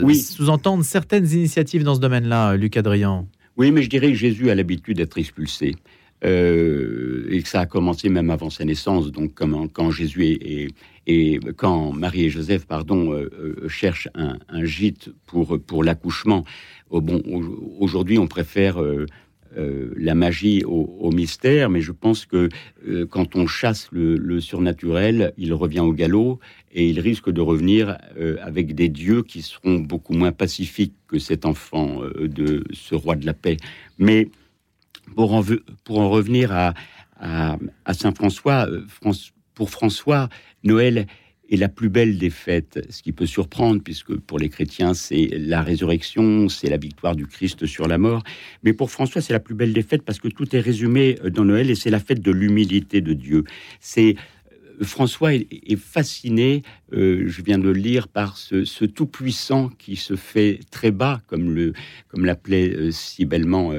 Oui. 0.02 0.16
sous-entendent 0.16 0.84
certaines 0.84 1.30
initiatives 1.30 1.84
dans 1.84 1.94
ce 1.94 2.00
domaine-là, 2.00 2.56
Luc 2.56 2.76
Adrian. 2.76 3.26
Oui, 3.56 3.70
mais 3.70 3.82
je 3.82 3.88
dirais 3.88 4.08
que 4.08 4.18
Jésus 4.18 4.50
a 4.50 4.54
l'habitude 4.54 4.96
d'être 4.96 5.18
expulsé. 5.18 5.76
et 6.22 7.42
que 7.42 7.48
ça 7.48 7.60
a 7.60 7.66
commencé 7.66 8.08
même 8.08 8.30
avant 8.30 8.50
sa 8.50 8.64
naissance, 8.64 9.12
donc 9.12 9.34
comme, 9.34 9.68
quand 9.68 9.90
Jésus 9.90 10.24
et, 10.24 10.68
et, 11.06 11.38
quand 11.56 11.92
Marie 11.92 12.24
et 12.24 12.30
Joseph, 12.30 12.66
pardon, 12.66 13.14
cherchent 13.68 14.08
un, 14.14 14.64
gîte 14.64 15.10
pour, 15.26 15.60
pour 15.60 15.84
l'accouchement. 15.84 16.44
Oh, 16.90 17.00
bon, 17.00 17.22
aujourd'hui, 17.78 18.18
on 18.18 18.26
préfère 18.26 18.78
euh, 19.56 19.92
la 19.96 20.14
magie 20.14 20.64
au, 20.64 21.10
mystère, 21.12 21.70
mais 21.70 21.80
je 21.80 21.92
pense 21.92 22.26
que 22.26 22.48
euh, 22.88 23.06
quand 23.06 23.36
on 23.36 23.46
chasse 23.46 23.88
le, 23.92 24.40
surnaturel, 24.40 25.32
il 25.36 25.52
revient 25.52 25.80
au 25.80 25.92
galop 25.92 26.40
et 26.72 26.88
il 26.88 27.00
risque 27.00 27.30
de 27.30 27.40
revenir 27.40 27.98
euh, 28.18 28.36
avec 28.42 28.74
des 28.74 28.88
dieux 28.88 29.22
qui 29.22 29.42
seront 29.42 29.78
beaucoup 29.78 30.12
moins 30.12 30.32
pacifiques 30.32 30.94
que 31.06 31.18
cet 31.18 31.46
enfant 31.46 32.00
de 32.18 32.64
ce 32.72 32.94
roi 32.94 33.16
de 33.16 33.26
la 33.26 33.34
paix. 33.34 33.56
Mais 33.98 34.28
pour 35.14 35.32
en, 35.34 35.40
revenir 36.10 36.52
à, 36.52 36.74
à 37.20 37.94
Saint 37.94 38.12
François, 38.12 38.66
pour 39.54 39.70
François, 39.70 40.28
Noël 40.64 41.06
est 41.54 41.56
la 41.56 41.68
plus 41.68 41.88
belle 41.88 42.18
des 42.18 42.30
fêtes, 42.30 42.86
ce 42.90 43.02
qui 43.02 43.12
peut 43.12 43.26
surprendre, 43.26 43.80
puisque 43.82 44.14
pour 44.16 44.38
les 44.38 44.48
chrétiens, 44.48 44.92
c'est 44.94 45.28
la 45.32 45.62
résurrection, 45.62 46.48
c'est 46.48 46.68
la 46.68 46.76
victoire 46.76 47.16
du 47.16 47.26
Christ 47.26 47.66
sur 47.66 47.88
la 47.88 47.98
mort. 47.98 48.22
Mais 48.62 48.72
pour 48.72 48.90
François, 48.90 49.20
c'est 49.20 49.32
la 49.32 49.40
plus 49.40 49.54
belle 49.54 49.72
des 49.72 49.82
fêtes 49.82 50.02
parce 50.02 50.18
que 50.18 50.28
tout 50.28 50.54
est 50.54 50.60
résumé 50.60 51.18
euh, 51.24 51.30
dans 51.30 51.44
Noël 51.44 51.70
et 51.70 51.74
c'est 51.74 51.90
la 51.90 52.00
fête 52.00 52.20
de 52.20 52.30
l'humilité 52.30 53.00
de 53.00 53.12
Dieu. 53.12 53.44
C'est 53.80 54.16
euh, 54.80 54.84
François 54.84 55.34
est, 55.34 55.76
fasciné, 55.76 56.62
euh, 56.92 57.24
je 57.26 57.42
viens 57.42 57.58
de 57.58 57.64
le 57.64 57.72
lire, 57.72 58.08
par 58.08 58.36
ce, 58.36 58.84
tout-puissant 58.84 59.68
qui 59.78 59.96
se 59.96 60.16
fait 60.16 60.60
très 60.70 60.90
bas, 60.90 61.22
comme 61.28 61.54
le 61.54 61.72
comme 62.08 62.24
l'appelait 62.24 62.90
si 62.90 63.24
bellement 63.24 63.72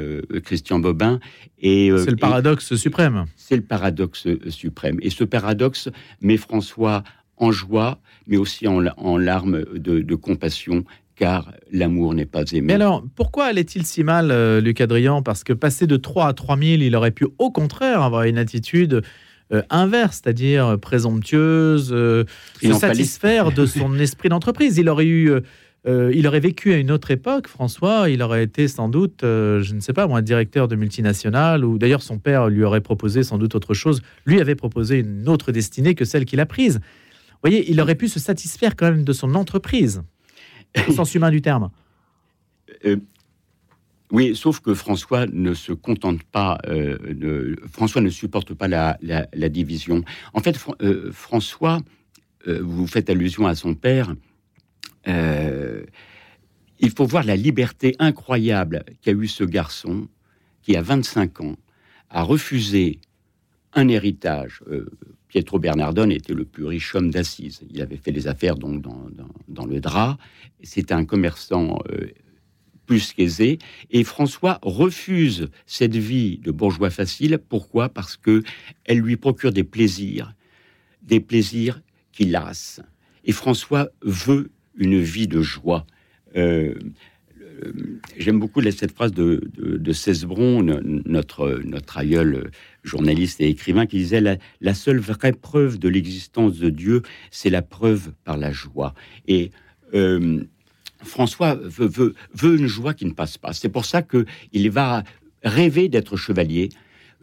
Christian 0.44 0.80
Bobin. 0.80 1.20
Et 1.60 1.92
c'est 1.98 2.12
le 2.12 2.18
paradoxe 2.18 2.76
suprême. 2.76 3.26
C'est 3.36 3.58
le 3.58 3.62
paradoxe 3.62 4.28
suprême. 4.50 4.98
Et 5.02 5.10
ce 5.10 5.24
paradoxe 5.24 5.90
met 6.22 6.38
François 6.38 7.04
en 7.38 7.52
joie, 7.52 8.00
mais 8.28 8.38
aussi 8.38 8.68
en, 8.68 9.18
larmes 9.18 9.64
de, 9.76 10.16
compassion, 10.16 10.84
car 11.16 11.52
l'amour 11.72 12.14
n'est 12.14 12.26
pas 12.26 12.44
aimé. 12.52 12.68
Mais 12.68 12.74
alors, 12.74 13.04
pourquoi 13.16 13.46
allait-il 13.46 13.86
si 13.86 14.04
mal, 14.04 14.32
euh, 14.32 14.62
Luc 14.62 14.82
Adrian 14.82 15.22
Parce 15.22 15.44
que 15.44 15.54
passer 15.54 15.88
de 15.88 15.98
3 15.98 16.28
à 16.28 16.34
3 16.34 16.58
000, 16.58 16.68
il 16.82 16.96
aurait 16.96 17.12
pu 17.12 17.28
au 17.38 17.52
contraire 17.52 18.02
avoir 18.02 18.24
une 18.24 18.38
attitude 18.38 19.02
euh, 19.54 19.62
inverse, 19.70 20.22
c'est-à-dire 20.24 20.78
présomptueuse, 20.80 21.92
euh, 21.94 22.26
se 22.62 22.74
satisfaire 22.74 23.52
de 23.52 23.66
son 23.66 23.98
esprit 24.00 24.30
d'entreprise. 24.30 24.78
Il 24.78 24.90
aurait 24.90 25.06
eu... 25.06 25.32
il 25.88 26.26
aurait 26.26 26.40
vécu 26.40 26.74
à 26.74 26.78
une 26.78 26.90
autre 26.90 27.12
époque, 27.12 27.48
François, 27.48 28.10
il 28.10 28.24
aurait 28.24 28.44
été 28.44 28.68
sans 28.68 28.90
doute, 28.90 29.20
je 29.22 29.72
ne 29.76 29.80
sais 29.80 29.94
pas 29.94 30.08
moi, 30.08 30.24
directeur 30.24 30.68
de 30.68 30.76
multinationale, 30.76 31.64
ou 31.64 31.78
d'ailleurs 31.78 32.02
son 32.02 32.18
père 32.18 32.50
lui 32.50 32.64
aurait 32.64 32.82
proposé 32.82 33.22
sans 33.22 33.38
doute 33.38 33.54
autre 33.54 33.76
chose, 33.76 34.02
lui 34.26 34.42
avait 34.42 34.56
proposé 34.56 34.98
une 34.98 35.30
autre 35.30 35.52
destinée 35.52 35.94
que 35.94 36.04
celle 36.04 36.26
qu'il 36.26 36.40
a 36.40 36.48
prise 36.48 36.80
voyez, 37.50 37.70
il 37.70 37.80
aurait 37.80 37.96
pu 37.96 38.08
se 38.08 38.20
satisfaire 38.20 38.76
quand 38.76 38.90
même 38.90 39.04
de 39.04 39.14
son 39.14 39.36
entreprise, 39.36 40.02
au 40.88 40.92
sens 40.92 41.14
humain 41.16 41.32
du 41.32 41.42
terme. 41.42 41.70
Euh, 42.86 42.98
oui, 44.12 44.36
sauf 44.36 44.60
que 44.60 44.74
François 44.74 45.26
ne 45.28 45.54
se 45.54 45.72
contente 45.72 46.24
pas, 46.24 46.58
euh, 46.68 46.98
de, 47.14 47.60
François 47.72 48.02
ne 48.02 48.10
supporte 48.10 48.54
pas 48.54 48.68
la, 48.68 48.98
division. 49.50 50.04
En 50.34 50.42
fait, 50.42 50.60
euh, 50.82 51.12
François, 51.12 51.82
vous 52.48 52.86
faites 52.86 53.10
allusion 53.10 53.48
à 53.48 53.56
son 53.56 53.74
père, 53.74 54.14
il 55.08 56.92
faut 56.96 57.06
voir 57.06 57.24
la 57.24 57.36
liberté 57.36 57.96
incroyable 57.98 58.84
qu'a 59.02 59.12
eu 59.12 59.28
ce 59.28 59.44
garçon 59.44 60.08
qui, 60.62 60.76
à 60.76 60.84
25 60.84 61.42
ans, 61.42 61.56
a 62.10 62.22
refusé 62.22 63.00
un 63.76 63.88
héritage 63.88 64.62
Pietro 65.36 65.60
Bernardone 65.60 66.14
était 66.14 66.34
le 66.34 66.46
plus 66.46 66.64
riche 66.64 66.96
homme 66.96 67.12
d'Assise. 67.12 67.60
Il 67.70 67.82
avait 67.82 67.98
fait 67.98 68.14
des 68.14 68.28
affaires 68.28 68.56
donc 68.56 68.82
dans, 68.82 69.66
le 69.66 69.82
drap. 69.82 70.18
C'était 70.64 70.94
un 70.94 71.04
commerçant 71.04 71.80
euh, 71.92 72.08
plus 72.86 73.12
qu'aisé. 73.12 73.60
Et 73.92 74.06
François 74.06 74.60
refuse 74.62 75.50
cette 75.66 75.98
vie 75.98 76.38
de 76.38 76.52
bourgeois 76.52 76.90
facile. 76.90 77.38
Pourquoi? 77.38 77.90
Parce 77.90 78.16
que 78.16 78.44
elle 78.86 79.00
lui 79.00 79.18
procure 79.18 79.52
des 79.52 79.66
plaisirs, 79.66 80.34
des 81.02 81.20
plaisirs 81.20 81.82
qui 82.14 82.24
lassent. 82.24 82.80
Et 83.26 83.34
François 83.34 83.90
veut 84.04 84.52
une 84.78 85.02
vie 85.02 85.28
de 85.28 85.42
joie. 85.42 85.86
Euh, 86.38 86.76
euh, 87.42 88.00
j'aime 88.18 88.40
beaucoup 88.40 88.62
cette 88.62 88.92
phrase 88.92 89.12
de, 89.12 89.50
de, 89.58 89.94
Cesbron, 89.94 90.64
notre, 90.64 91.62
notre 91.66 91.98
aïeul 91.98 92.52
journaliste 92.86 93.42
et 93.42 93.50
écrivain, 93.50 93.86
qui 93.86 93.98
disait 93.98 94.22
la, 94.22 94.74
seule 94.74 95.00
vraie 95.00 95.34
preuve 95.34 95.80
de 95.80 95.90
l'existence 95.90 96.58
de 96.58 96.70
Dieu, 96.70 97.02
c'est 97.32 97.50
la 97.50 97.62
preuve 97.62 98.14
par 98.24 98.38
la 98.38 98.52
joie. 98.52 98.94
Et 99.28 99.52
euh, 99.94 100.44
François 101.04 101.56
veut, 101.56 102.16
une 102.44 102.68
joie 102.68 102.94
qui 102.94 103.06
ne 103.06 103.14
passe 103.14 103.38
pas. 103.38 103.54
C'est 103.54 103.70
pour 103.70 103.86
ça 103.86 104.02
qu'il 104.02 104.72
va 104.72 105.04
rêver 105.44 105.90
d'être 105.90 106.16
chevalier. 106.16 106.70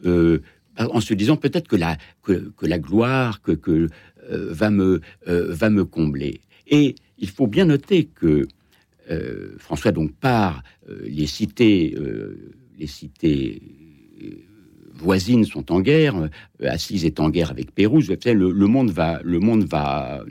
Euh, 0.04 0.40
en 0.78 1.00
se 1.00 1.12
disant 1.12 1.37
peut-être 1.37 1.69
que 1.69 1.76
la, 1.76 1.99
que, 2.23 2.50
la 2.62 2.78
gloire 2.78 3.42
que, 3.42 3.52
que 3.52 3.88
va, 4.31 4.71
me, 4.71 5.02
va 5.26 5.69
me 5.69 5.85
combler. 5.85 6.40
Et 6.66 6.95
il 7.19 7.28
faut 7.28 7.47
bien 7.47 7.66
noter 7.66 8.07
que 8.07 8.49
euh, 9.11 9.54
François 9.59 9.92
donc 9.92 10.12
part, 10.12 10.62
euh, 10.88 11.02
les 11.04 11.26
cités, 11.26 11.95
euh, 11.97 12.52
les 12.78 12.87
cités 12.87 13.62
voisines 14.94 15.44
sont 15.44 15.72
en 15.72 15.80
guerre, 15.80 16.28
Assise 16.62 17.04
est 17.04 17.20
en 17.20 17.30
guerre 17.30 17.50
avec 17.50 17.75
Pérouse. 17.75 18.11
Le, 18.11 18.50
le 18.50 18.66
monde 18.66 18.90
va, 18.90 19.20
le 19.25 19.40
monde 19.40 19.64
va, 19.64 20.22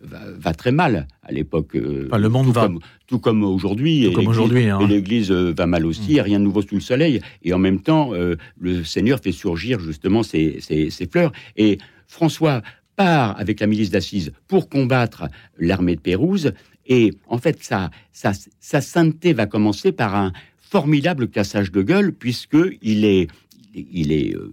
va, 0.00 0.54
très 0.54 0.72
mal 0.72 1.06
à 1.22 1.32
l'époque. 1.32 1.74
le 1.74 2.28
monde 2.28 2.46
tout 2.46 2.52
va 2.52 2.62
comme, 2.62 2.80
tout 3.06 3.18
comme 3.18 3.44
aujourd'hui. 3.44 4.12
Comme 4.14 4.28
aujourd'hui, 4.28 4.68
hein. 4.68 4.86
l'Église 4.86 5.30
va 5.30 5.66
mal 5.66 5.86
aussi. 5.86 6.16
Mm. 6.16 6.20
Rien 6.20 6.38
de 6.40 6.44
nouveau 6.44 6.62
sous 6.62 6.74
le 6.74 6.80
soleil. 6.80 7.20
Et 7.42 7.52
en 7.52 7.58
même 7.58 7.80
temps, 7.80 8.12
le 8.58 8.84
Seigneur 8.84 9.20
fait 9.20 9.32
surgir 9.32 9.80
justement 9.80 10.22
ces, 10.22 10.58
ces 10.60 11.06
fleurs. 11.06 11.32
Et 11.56 11.78
François 12.06 12.62
part 12.96 13.38
avec 13.38 13.60
la 13.60 13.66
milice 13.66 13.90
d'Assise 13.90 14.32
pour 14.48 14.68
combattre 14.68 15.28
l'armée 15.58 15.96
de 15.96 16.00
Pérouse. 16.00 16.52
Et 16.86 17.12
en 17.28 17.38
fait, 17.38 17.62
sa, 17.62 17.90
sa, 18.12 18.80
sainteté 18.80 19.32
va 19.32 19.46
commencer 19.46 19.92
par 19.92 20.14
un 20.14 20.32
formidable 20.56 21.28
cassage 21.28 21.70
de 21.70 21.82
gueule, 21.82 22.12
puisqu'il 22.12 23.04
est, 23.04 23.28
il 23.76 24.12
est 24.12 24.34
euh, 24.34 24.52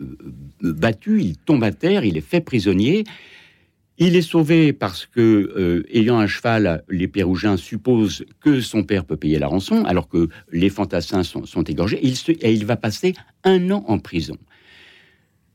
euh, 0.00 0.72
battu, 0.72 1.20
il 1.20 1.36
tombe 1.36 1.62
à 1.64 1.72
terre, 1.72 2.04
il 2.04 2.16
est 2.16 2.26
fait 2.26 2.40
prisonnier. 2.40 3.04
Il 3.98 4.16
est 4.16 4.22
sauvé 4.22 4.72
parce 4.72 5.06
que, 5.06 5.20
euh, 5.20 5.84
ayant 5.92 6.18
un 6.18 6.26
cheval, 6.26 6.82
les 6.88 7.08
Pérougiens 7.08 7.56
supposent 7.56 8.24
que 8.40 8.60
son 8.60 8.84
père 8.84 9.04
peut 9.04 9.16
payer 9.16 9.38
la 9.38 9.48
rançon, 9.48 9.84
alors 9.84 10.08
que 10.08 10.28
les 10.50 10.70
fantassins 10.70 11.22
sont, 11.22 11.62
égorgés. 11.62 12.00
et 12.02 12.52
il 12.52 12.64
va 12.64 12.76
passer 12.76 13.14
un 13.44 13.70
an 13.70 13.84
en 13.86 13.98
prison. 13.98 14.38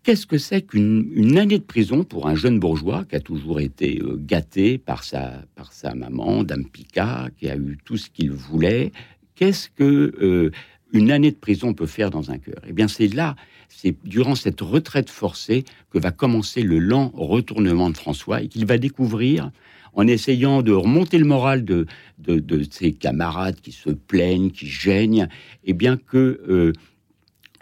Qu'est-ce 0.03 0.27
que 0.27 0.37
c'est 0.37 0.61
qu'une 0.61 1.37
année 1.37 1.57
de 1.57 1.63
prison 1.63 2.05
pour 2.05 2.27
un 2.29 2.35
jeune 2.35 2.59
bourgeois 2.59 3.03
qui 3.09 3.17
a 3.17 3.19
toujours 3.19 3.59
été 3.59 4.01
gâté 4.19 4.77
par 4.77 5.03
sa, 5.03 5.43
par 5.55 5.73
sa 5.73 5.95
maman, 5.95 6.43
Dame 6.43 6.69
Picard, 6.69 7.31
qui 7.35 7.49
a 7.49 7.57
eu 7.57 7.77
tout 7.83 7.97
ce 7.97 8.09
qu'il 8.09 8.31
voulait? 8.31 8.93
Qu'est-ce 9.35 9.69
que 9.69 10.51
une 10.93 11.11
année 11.11 11.31
de 11.31 11.35
prison 11.35 11.73
peut 11.73 11.85
faire 11.85 12.09
dans 12.09 12.31
un 12.31 12.37
cœur 12.37 12.61
Eh 12.67 12.73
bien, 12.73 12.87
c'est 12.87 13.07
là, 13.07 13.35
c'est 13.69 13.95
durant 14.05 14.35
cette 14.35 14.61
retraite 14.61 15.09
forcée 15.09 15.65
que 15.91 15.99
va 15.99 16.11
commencer 16.11 16.61
le 16.61 16.79
lent 16.79 17.11
retournement 17.13 17.89
de 17.89 17.97
François 17.97 18.41
et 18.41 18.47
qu'il 18.47 18.65
va 18.65 18.77
découvrir 18.77 19.51
en 19.93 20.05
essayant 20.07 20.61
de 20.61 20.71
remonter 20.71 21.17
le 21.17 21.25
moral 21.25 21.65
de, 21.65 21.87
de, 22.19 22.63
ses 22.69 22.93
camarades 22.93 23.59
qui 23.61 23.71
se 23.71 23.89
plaignent, 23.89 24.51
qui 24.51 24.67
gênent, 24.67 25.27
eh 25.63 25.73
bien 25.73 25.97
que 25.97 26.39
euh, 26.47 26.71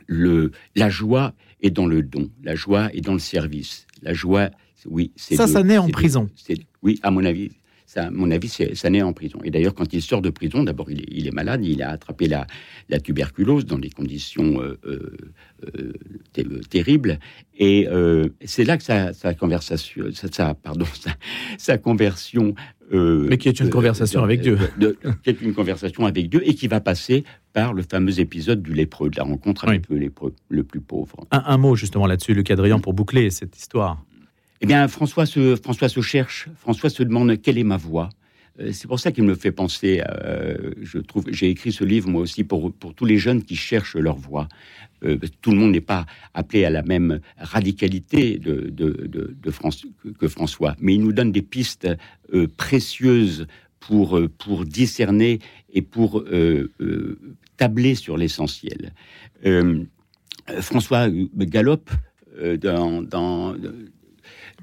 le, 0.06 0.52
la 0.76 0.90
joie 0.90 1.34
est 1.62 1.72
dans 1.72 1.88
le 1.88 2.04
don, 2.04 2.30
la 2.44 2.56
joie 2.56 2.94
est 2.94 3.02
dans 3.02 3.14
le 3.14 3.20
service. 3.20 3.88
La 4.02 4.14
joie, 4.14 4.50
oui, 4.86 5.12
c'est 5.16 5.36
ça, 5.36 5.48
ça 5.48 5.64
naît 5.64 5.78
en 5.78 5.88
prison. 5.88 6.30
oui, 6.84 7.00
à 7.04 7.10
mon 7.10 7.24
avis, 7.24 7.52
ça, 7.96 8.08
à 8.08 8.12
mon 8.12 8.30
avis, 8.32 8.50
ça 8.50 8.90
naît 8.90 9.02
en 9.02 9.14
prison. 9.14 9.40
Et 9.44 9.52
d'ailleurs, 9.52 9.74
quand 9.74 9.94
il 9.94 10.02
sort 10.02 10.22
de 10.22 10.30
prison, 10.30 10.64
d'abord, 10.64 10.92
il, 10.92 11.28
est 11.28 11.32
malade, 11.32 11.64
il 11.64 11.82
a 11.82 11.92
attrapé 11.92 12.28
la, 12.28 12.46
la 12.90 13.00
tuberculose 13.00 13.66
dans 13.66 13.80
des 13.80 13.90
conditions 13.90 14.62
euh, 14.62 14.78
euh, 14.86 15.14
euh, 16.38 16.62
terribles. 16.70 17.20
Et 17.58 17.88
c'est 18.44 18.66
là 18.66 18.78
que 18.78 18.84
sa, 18.84 19.14
sa 19.14 19.34
conversation, 19.34 20.06
sa, 20.14 20.54
pardon, 20.54 20.86
sa, 21.58 21.78
conversion. 21.78 22.54
Mais 22.92 23.38
qui 23.38 23.48
est 23.48 23.60
une 23.60 23.70
conversation 23.70 24.24
avec 24.24 24.42
Dieu. 24.42 24.58
qui 25.24 25.30
est 25.30 25.42
une 25.42 25.54
conversation 25.54 26.06
avec 26.06 26.30
Dieu 26.30 26.42
et 26.48 26.54
qui 26.54 26.68
va 26.68 26.82
passer 26.82 27.24
par 27.54 27.74
le 27.74 27.84
fameux 27.84 28.20
épisode 28.20 28.62
du 28.62 28.74
lépreux, 28.74 29.10
de 29.10 29.16
la 29.16 29.24
rencontre 29.24 29.68
avec 29.68 29.90
le 29.90 29.98
lépreux, 29.98 30.36
le 30.50 30.64
plus 30.64 30.82
pauvre. 30.82 31.26
Un, 31.32 31.58
mot 31.58 31.76
justement 31.78 32.08
là-dessus, 32.08 32.34
Luc 32.34 32.52
Adrien, 32.52 32.80
pour 32.80 32.94
boucler 32.94 33.30
cette 33.30 33.58
histoire. 33.58 34.04
Eh 34.62 34.66
bien, 34.66 34.88
François 34.88 35.26
se, 35.26 36.02
cherche, 36.02 36.48
François 36.58 36.90
se 36.90 37.04
demande 37.04 37.42
quelle 37.42 37.58
est 37.58 37.64
ma 37.64 37.78
voix. 37.78 38.10
euh, 38.60 38.72
c'est 38.72 38.88
pour 38.88 39.00
ça 39.00 39.12
qu'il 39.12 39.26
me 39.26 39.36
fait 39.36 39.52
penser. 39.52 40.02
Euh, 40.08 40.72
je 40.82 41.00
trouve, 41.00 41.26
j'ai 41.30 41.50
écrit 41.50 41.74
ce 41.74 41.84
livre 41.84 42.10
moi 42.10 42.22
aussi 42.22 42.46
pour 42.46 42.72
pour 42.74 42.94
tous 42.94 43.06
les 43.06 43.18
jeunes 43.18 43.44
qui 43.44 43.56
cherchent 43.56 43.98
leur 43.98 44.16
voie. 44.16 44.48
Euh, 45.04 45.18
tout 45.42 45.52
le 45.52 45.58
monde 45.58 45.74
n'est 45.74 45.82
pas 45.82 46.06
appelé 46.34 46.64
à 46.64 46.70
la 46.70 46.84
même 46.84 47.20
radicalité 47.38 48.40
de, 48.40 48.70
de, 48.70 48.90
de, 49.46 49.52
France, 49.52 49.86
que 50.20 50.28
François, 50.30 50.76
mais 50.80 50.94
il 50.96 51.02
nous 51.02 51.12
donne 51.12 51.34
des 51.34 51.42
pistes 51.42 51.90
précieuses 52.56 53.48
pour 53.82 54.18
pour 54.38 54.64
discerner 54.64 55.40
et 55.74 55.82
pour 55.82 56.24
tabler 57.58 57.96
sur 57.96 58.16
l'essentiel. 58.16 58.94
François 60.62 61.10
Gallop 61.10 61.90
euh, 62.38 62.58
dans, 62.58 63.02
dans 63.02 63.56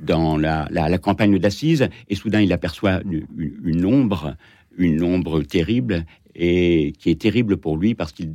dans 0.03 0.37
la, 0.37 0.99
campagne 0.99 1.39
d'Assise, 1.39 1.89
et 2.09 2.15
soudain 2.15 2.41
il 2.41 2.53
aperçoit 2.53 3.01
une, 3.05 3.87
ombre, 3.87 4.37
une 4.77 5.03
ombre 5.03 5.43
terrible, 5.43 6.05
et 6.35 6.93
qui 6.99 7.11
est 7.11 7.21
terrible 7.21 7.57
pour 7.57 7.77
lui 7.77 7.95
parce 7.95 8.13
qu'il 8.13 8.35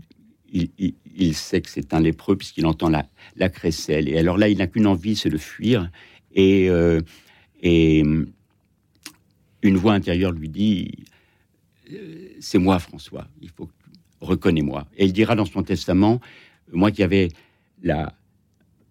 il, 0.51 0.69
il- 0.77 0.93
il 1.17 1.33
sait 1.33 1.61
que 1.61 1.69
c'est 1.69 1.93
un 1.93 1.99
lépreux 1.99 2.35
puisqu'il 2.35 2.65
entend 2.65 2.89
la, 2.89 3.49
crécelle. 3.49 4.07
Et 4.07 4.17
alors 4.17 4.37
là, 4.37 4.49
il 4.49 4.59
n'a 4.59 4.67
qu'une 4.67 4.87
envie, 4.87 5.15
c'est 5.15 5.29
de 5.29 5.37
fuir. 5.37 5.89
Et, 6.33 6.69
euh, 6.69 7.01
euh, 7.65 8.25
une 9.63 9.77
voix 9.77 9.93
intérieure 9.93 10.31
lui 10.31 10.47
dit 10.49 10.91
euh, 11.91 12.29
C'est 12.39 12.59
moi, 12.59 12.79
François, 12.79 13.27
il 13.41 13.49
faut 13.49 13.69
reconnais-moi. 14.21 14.87
Et 14.97 15.05
il 15.05 15.13
dira 15.13 15.35
dans 15.35 15.45
son 15.45 15.63
testament 15.63 16.19
Moi 16.71 16.91
qui 16.91 17.03
avais 17.03 17.29
la 17.81 18.13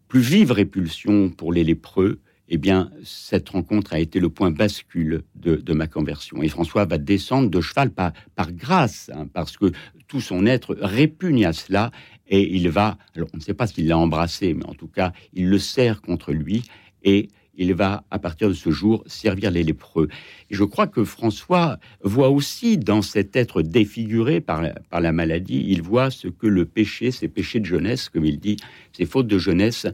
plus 0.08 0.20
vive 0.20 0.52
répulsion 0.52 1.30
pour 1.30 1.52
les 1.52 1.64
lépreux, 1.64 2.20
eh 2.48 2.58
bien, 2.58 2.90
cette 3.02 3.48
rencontre 3.48 3.92
a 3.92 3.98
été 3.98 4.20
le 4.20 4.28
point 4.28 4.50
bascule 4.50 5.22
de, 5.34 5.72
ma 5.72 5.86
conversion. 5.86 6.42
Et 6.42 6.48
François 6.48 6.84
va 6.84 6.98
descendre 6.98 7.50
de 7.50 7.60
cheval 7.60 7.90
par, 7.90 8.12
grâce, 8.52 9.10
hein, 9.14 9.26
parce 9.32 9.56
que 9.56 9.72
tout 10.06 10.20
son 10.20 10.46
être 10.46 10.76
répugne 10.80 11.44
à 11.44 11.52
cela, 11.52 11.90
et 12.28 12.54
il 12.54 12.68
va, 12.70 12.98
alors 13.14 13.28
on 13.34 13.38
ne 13.38 13.42
sait 13.42 13.54
pas 13.54 13.66
s'il 13.66 13.88
l'a 13.88 13.98
embrassé, 13.98 14.54
mais 14.54 14.66
en 14.66 14.74
tout 14.74 14.86
cas, 14.88 15.12
il 15.32 15.48
le 15.48 15.58
serre 15.58 16.00
contre 16.02 16.32
lui, 16.32 16.62
et 17.02 17.28
il 17.58 17.74
va, 17.74 18.04
à 18.10 18.18
partir 18.18 18.48
de 18.48 18.54
ce 18.54 18.70
jour, 18.70 19.02
servir 19.06 19.50
les 19.50 19.62
lépreux. 19.62 20.08
Et 20.50 20.54
je 20.54 20.62
crois 20.62 20.86
que 20.86 21.04
François 21.04 21.78
voit 22.02 22.28
aussi 22.28 22.76
dans 22.78 23.02
cet 23.02 23.34
être 23.34 23.62
défiguré 23.62 24.40
par, 24.40 24.62
la- 24.62 24.74
par 24.90 25.00
la 25.00 25.12
maladie, 25.12 25.64
il 25.66 25.82
voit 25.82 26.10
ce 26.10 26.28
que 26.28 26.46
le 26.46 26.66
péché, 26.66 27.10
ces 27.10 27.28
péchés 27.28 27.60
de 27.60 27.64
jeunesse, 27.64 28.08
comme 28.08 28.26
il 28.26 28.38
dit, 28.38 28.56
ces 28.92 29.06
fautes 29.06 29.26
de 29.26 29.38
jeunesse, 29.38 29.86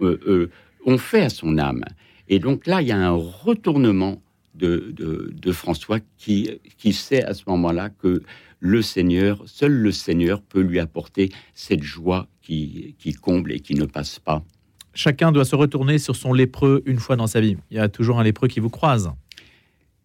euh, 0.00 0.18
euh, 0.26 0.50
ont 0.86 0.98
fait 0.98 1.22
à 1.22 1.28
son 1.28 1.58
âme. 1.58 1.84
Et 2.28 2.38
donc 2.38 2.66
là, 2.66 2.80
il 2.82 2.88
y 2.88 2.92
a 2.92 2.98
un 2.98 3.10
retournement 3.10 4.22
de, 4.54 4.92
de- 4.96 5.32
de 5.34 5.52
François 5.52 5.98
qui, 6.18 6.50
qui 6.78 6.92
sait 6.92 7.22
à 7.24 7.34
ce 7.34 7.42
moment-là 7.48 7.88
que 7.90 8.22
le 8.58 8.82
Seigneur, 8.82 9.42
seul 9.46 9.72
le 9.72 9.90
Seigneur 9.92 10.42
peut 10.42 10.60
lui 10.60 10.78
apporter 10.78 11.30
cette 11.54 11.82
joie 11.82 12.28
qui, 12.42 12.94
qui 12.98 13.12
comble 13.14 13.52
et 13.52 13.60
qui 13.60 13.74
ne 13.74 13.84
passe 13.86 14.18
pas. 14.18 14.44
Chacun 14.92 15.32
doit 15.32 15.44
se 15.44 15.54
retourner 15.54 15.98
sur 15.98 16.16
son 16.16 16.32
lépreux 16.32 16.82
une 16.84 16.98
fois 16.98 17.16
dans 17.16 17.26
sa 17.28 17.40
vie. 17.40 17.56
Il 17.70 17.76
y 17.76 17.80
a 17.80 17.88
toujours 17.88 18.18
un 18.18 18.24
lépreux 18.24 18.48
qui 18.48 18.60
vous 18.60 18.68
croise. 18.70 19.10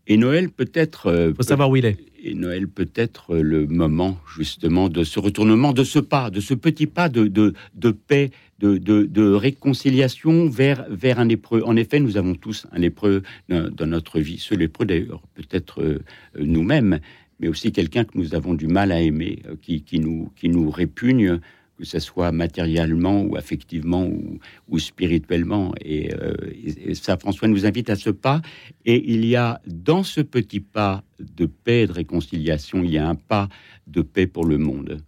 Et 0.07 0.17
Noël 0.17 0.49
peut-être... 0.51 1.07
euh, 1.07 1.29
Il 1.31 1.35
faut 1.35 1.43
savoir 1.43 1.69
où 1.69 1.75
il 1.75 1.85
est. 1.85 1.97
Et 2.23 2.33
Noël 2.35 2.67
peut 2.67 2.89
être 2.95 3.35
le 3.35 3.65
moment 3.67 4.17
justement 4.37 4.87
de 4.87 5.03
ce 5.03 5.19
retournement, 5.19 5.73
de 5.73 5.83
ce 5.83 5.99
pas, 5.99 6.29
de 6.29 6.39
ce 6.39 6.53
petit 6.53 6.85
pas 6.87 7.09
de, 7.09 7.25
de, 7.27 7.53
de 7.73 7.91
paix, 7.91 8.29
de, 8.59 9.33
réconciliation 9.33 10.47
vers, 10.49 10.85
vers 10.89 11.19
un 11.19 11.25
lépreux. 11.25 11.61
En 11.65 11.75
effet, 11.75 11.99
nous 11.99 12.17
avons 12.17 12.35
tous 12.35 12.67
un 12.71 12.79
lépreux 12.79 13.23
dans, 13.49 13.85
notre 13.87 14.19
vie. 14.19 14.37
Ce 14.39 14.55
lépreux 14.55 14.85
d'ailleurs 14.85 15.21
peut-être 15.35 15.81
euh, 15.81 15.99
nous-mêmes, 16.39 16.99
mais 17.39 17.47
aussi 17.47 17.71
quelqu'un 17.71 18.05
que 18.05 18.17
nous 18.17 18.33
avons 18.33 18.53
du 18.53 18.67
mal 18.67 18.91
à 18.91 19.01
aimer, 19.01 19.39
euh, 19.47 19.55
qui, 19.61 19.81
qui, 19.81 19.99
nous, 19.99 20.31
qui 20.35 20.49
nous 20.49 20.69
répugne, 20.69 21.39
que 21.77 21.83
ce 21.85 21.99
soit 21.99 22.31
matériellement 22.31 23.21
ou 23.23 23.35
affectivement 23.35 24.07
ou, 24.69 24.79
spirituellement. 24.79 25.73
Et, 25.83 26.13
euh, 26.13 26.33
et- 26.53 26.91
et 26.91 26.95
ça, 26.95 27.17
François 27.17 27.49
nous 27.49 27.65
invite 27.65 27.89
à 27.89 27.97
ce 27.97 28.09
pas. 28.09 28.41
Et 28.85 29.11
il 29.13 29.25
y 29.25 29.35
a 29.35 29.59
dans 29.67 30.03
ce 30.03 30.21
petit 30.21 30.61
pas 30.61 31.03
de 31.19 31.45
paix 31.45 31.81
et 31.81 31.87
de 31.87 31.91
réconciliation, 31.91 32.81
il 32.83 32.91
y 32.91 32.97
a 32.97 33.07
un 33.07 33.15
pas 33.15 33.49
de 33.87 34.01
paix 34.01 34.27
pour 34.27 34.45
le 34.45 34.57
monde. 34.57 35.01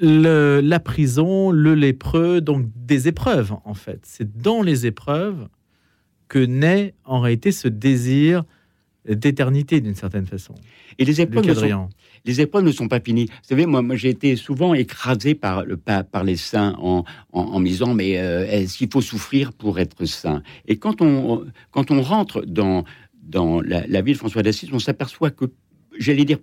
Le- 0.00 0.60
la 0.62 0.80
prison, 0.80 1.50
le 1.50 1.74
lépreux, 1.74 2.40
donc 2.40 2.66
des 2.74 3.08
épreuves 3.08 3.54
en 3.64 3.74
fait. 3.74 4.00
C'est 4.04 4.36
dans 4.36 4.62
les 4.62 4.86
épreuves 4.86 5.48
que 6.28 6.38
naît 6.38 6.94
en 7.04 7.20
réalité 7.20 7.52
ce 7.52 7.68
désir 7.68 8.44
d'éternité 9.08 9.80
d'une 9.80 9.94
certaine 9.94 10.26
façon. 10.26 10.54
Et 10.98 11.04
les 11.04 11.20
épreuves, 11.20 11.46
ne 11.46 11.54
sont, 11.54 11.88
les 12.24 12.40
épreuves 12.40 12.64
ne 12.64 12.72
sont 12.72 12.88
pas 12.88 12.98
finies. 12.98 13.26
Vous 13.26 13.48
savez, 13.48 13.64
moi, 13.64 13.80
moi 13.80 13.94
j'ai 13.94 14.08
été 14.08 14.34
souvent 14.34 14.74
écrasé 14.74 15.36
par, 15.36 15.64
le, 15.64 15.76
par, 15.76 16.04
par 16.04 16.24
les 16.24 16.36
saints 16.36 16.74
en, 16.78 17.04
en, 17.32 17.40
en 17.40 17.60
me 17.60 17.66
disant, 17.66 17.94
mais 17.94 18.18
euh, 18.18 18.44
est-ce 18.46 18.76
qu'il 18.78 18.88
faut 18.92 19.00
souffrir 19.00 19.52
pour 19.52 19.78
être 19.78 20.04
saint? 20.06 20.42
Et 20.66 20.76
quand 20.76 21.02
on, 21.02 21.44
quand 21.70 21.92
on 21.92 22.02
rentre 22.02 22.44
dans, 22.44 22.84
dans 23.22 23.60
la, 23.60 23.86
la 23.86 24.02
vie 24.02 24.12
de 24.12 24.18
François 24.18 24.42
d'Assise, 24.42 24.70
on 24.72 24.80
s'aperçoit 24.80 25.30
que, 25.30 25.44
j'allais 25.98 26.24
dire, 26.24 26.38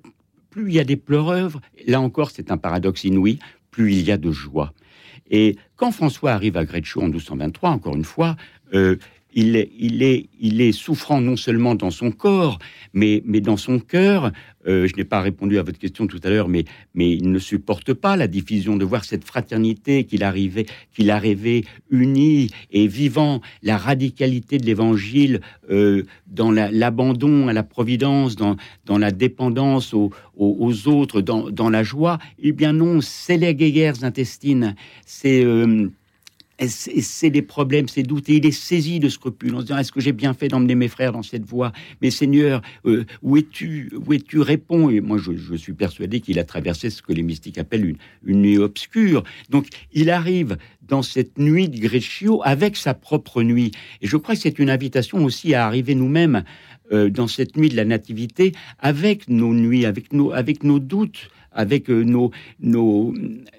plus 0.53 0.69
il 0.69 0.75
y 0.75 0.79
a 0.79 0.83
des 0.83 0.97
pleureuves, 0.97 1.57
là 1.87 1.99
encore 1.99 2.29
c'est 2.29 2.51
un 2.51 2.57
paradoxe 2.57 3.03
inouï, 3.05 3.39
plus 3.71 3.93
il 3.93 4.03
y 4.03 4.11
a 4.11 4.17
de 4.17 4.31
joie. 4.31 4.71
Et 5.31 5.57
quand 5.77 5.91
François 5.91 6.31
arrive 6.31 6.57
à 6.57 6.63
Greccio 6.63 7.01
en 7.01 7.05
1223, 7.05 7.71
encore 7.71 7.95
une 7.95 8.03
fois, 8.03 8.35
euh, 8.75 8.97
il, 9.35 10.61
est, 10.61 10.71
souffrant 10.71 11.21
non 11.21 11.35
seulement 11.35 11.75
dans 11.75 11.91
son 11.91 12.11
corps, 12.11 12.59
mais, 12.93 13.21
dans 13.21 13.57
son 13.57 13.79
cœur. 13.79 14.31
Euh, 14.65 14.87
je 14.87 14.95
n'ai 14.95 15.03
pas 15.03 15.19
répondu 15.19 15.57
à 15.59 15.63
votre 15.63 15.77
question 15.77 16.07
tout 16.07 16.21
à 16.23 16.29
l'heure, 16.29 16.47
mais, 16.47 16.65
il 16.95 17.31
ne 17.31 17.39
supporte 17.39 17.93
pas 17.93 18.15
la 18.15 18.27
diffusion 18.27 18.77
de 18.77 18.85
voir 18.85 19.03
cette 19.03 19.25
fraternité 19.25 20.05
qu'il 20.05 20.23
a 20.23 20.31
rêvé 21.19 21.65
unie 21.89 22.49
et 22.71 22.87
vivant 22.87 23.41
la 23.61 23.77
radicalité 23.77 24.57
de 24.57 24.65
l'Évangile 24.65 25.41
euh, 25.69 26.03
dans 26.27 26.51
la- 26.51 26.71
l'abandon 26.71 27.47
à 27.47 27.53
la 27.53 27.63
providence, 27.63 28.35
dans, 28.35 28.55
la 28.87 29.11
dépendance 29.11 29.93
aux, 29.93 30.11
autres, 30.87 31.21
dans, 31.21 31.69
la 31.69 31.83
joie. 31.83 32.19
Eh 32.39 32.51
bien 32.51 32.73
non, 32.73 33.01
c'est 33.01 33.37
les 33.37 33.55
guerres 33.55 34.03
intestines, 34.03 34.75
euh, 35.25 35.89
c'est 36.67 37.29
des 37.29 37.41
problèmes, 37.41 37.87
ces 37.87 38.03
doutes, 38.03 38.29
et 38.29 38.35
il 38.35 38.45
est 38.45 38.51
saisi 38.51 38.99
de 38.99 39.09
scrupules 39.09 39.55
en 39.55 39.59
se 39.59 39.65
disant 39.65 39.77
est-ce 39.77 39.91
que 39.91 39.99
j'ai 39.99 40.11
bien 40.11 40.33
fait 40.33 40.47
d'emmener 40.47 40.75
mes 40.75 40.87
frères 40.87 41.11
dans 41.11 41.23
cette 41.23 41.45
voie? 41.45 41.71
Mais 42.01 42.11
Seigneur, 42.11 42.61
euh, 42.85 43.05
où 43.21 43.37
es-tu 43.37 43.91
Où 44.05 44.13
es-tu? 44.13 44.39
Réponds. 44.39 44.89
Et 44.89 45.01
moi, 45.01 45.17
je, 45.17 45.55
suis 45.55 45.73
persuadé 45.73 46.19
qu'il 46.19 46.39
a 46.39 46.43
traversé 46.43 46.89
ce 46.89 47.01
que 47.01 47.13
les 47.13 47.23
mystiques 47.23 47.57
appellent 47.57 47.95
une, 48.23 48.41
nuit 48.41 48.57
obscure. 48.57 49.23
Donc, 49.49 49.67
il 49.93 50.09
arrive 50.09 50.57
dans 50.81 51.01
cette 51.01 51.37
nuit 51.37 51.69
de 51.69 51.79
Greccio 51.79 52.41
avec 52.43 52.77
sa 52.77 52.93
propre 52.93 53.41
nuit. 53.41 53.71
Et 54.01 54.07
je 54.07 54.17
crois 54.17 54.35
que 54.35 54.41
c'est 54.41 54.59
une 54.59 54.69
invitation 54.69 55.23
aussi 55.23 55.53
à 55.53 55.65
arriver 55.65 55.95
nous-mêmes 55.95 56.43
euh, 56.91 57.09
dans 57.09 57.27
cette 57.27 57.57
nuit 57.57 57.69
de 57.69 57.75
la 57.75 57.85
nativité 57.85 58.51
avec 58.79 59.29
nos 59.29 59.53
nuits, 59.53 59.85
avec 59.85 60.07
avec 60.33 60.63
nos 60.63 60.79
doutes, 60.79 61.29
avec 61.53 61.89
euh, 61.89 62.03
nos, 62.03 62.31
nos, 62.59 63.13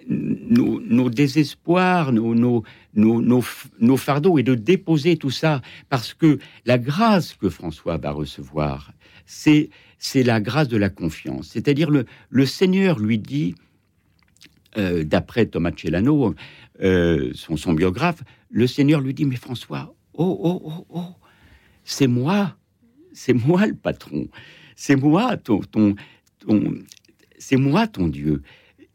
nos, 0.07 1.11
désespoirs, 1.11 2.13
nos, 2.13 2.35
nos, 2.35 2.63
nos, 2.95 3.43
nos, 3.81 3.97
fardeaux, 3.97 4.39
et 4.39 4.43
de 4.43 4.55
déposer 4.55 5.17
tout 5.17 5.31
ça, 5.31 5.63
parce 5.89 6.15
que 6.15 6.39
la 6.67 6.79
grâce 6.79 7.35
que 7.35 7.49
François 7.49 7.97
va 7.97 8.11
recevoir, 8.11 8.93
c'est 9.27 9.71
c'est 9.99 10.23
la 10.23 10.39
grâce 10.39 10.69
de 10.69 10.77
la 10.77 10.91
confiance. 10.91 11.49
C'est-à-dire 11.49 11.89
le, 11.89 12.05
le 12.29 12.45
Seigneur 12.45 12.99
lui 12.99 13.19
dit, 13.19 13.55
euh, 14.77 15.03
d'après 15.03 15.47
Thomas 15.47 15.71
Celano, 15.75 16.35
euh, 16.83 17.31
son, 17.33 17.57
son 17.57 17.73
biographe, 17.73 18.23
le 18.51 18.67
Seigneur 18.67 19.01
lui 19.01 19.15
dit, 19.15 19.25
mais 19.25 19.37
François, 19.37 19.95
oh, 20.13 20.39
oh, 20.43 20.63
oh, 20.63 20.87
oh, 20.91 21.15
c'est 21.85 22.07
moi, 22.07 22.57
c'est 23.15 23.33
moi 23.33 23.67
le 23.67 23.75
patron, 23.75 24.29
c'est 24.77 24.97
moi 24.97 25.39
ton, 25.39 25.61
ton 25.61 25.95
c'est 27.39 27.57
moi 27.57 27.87
ton 27.87 28.09
Dieu. 28.09 28.43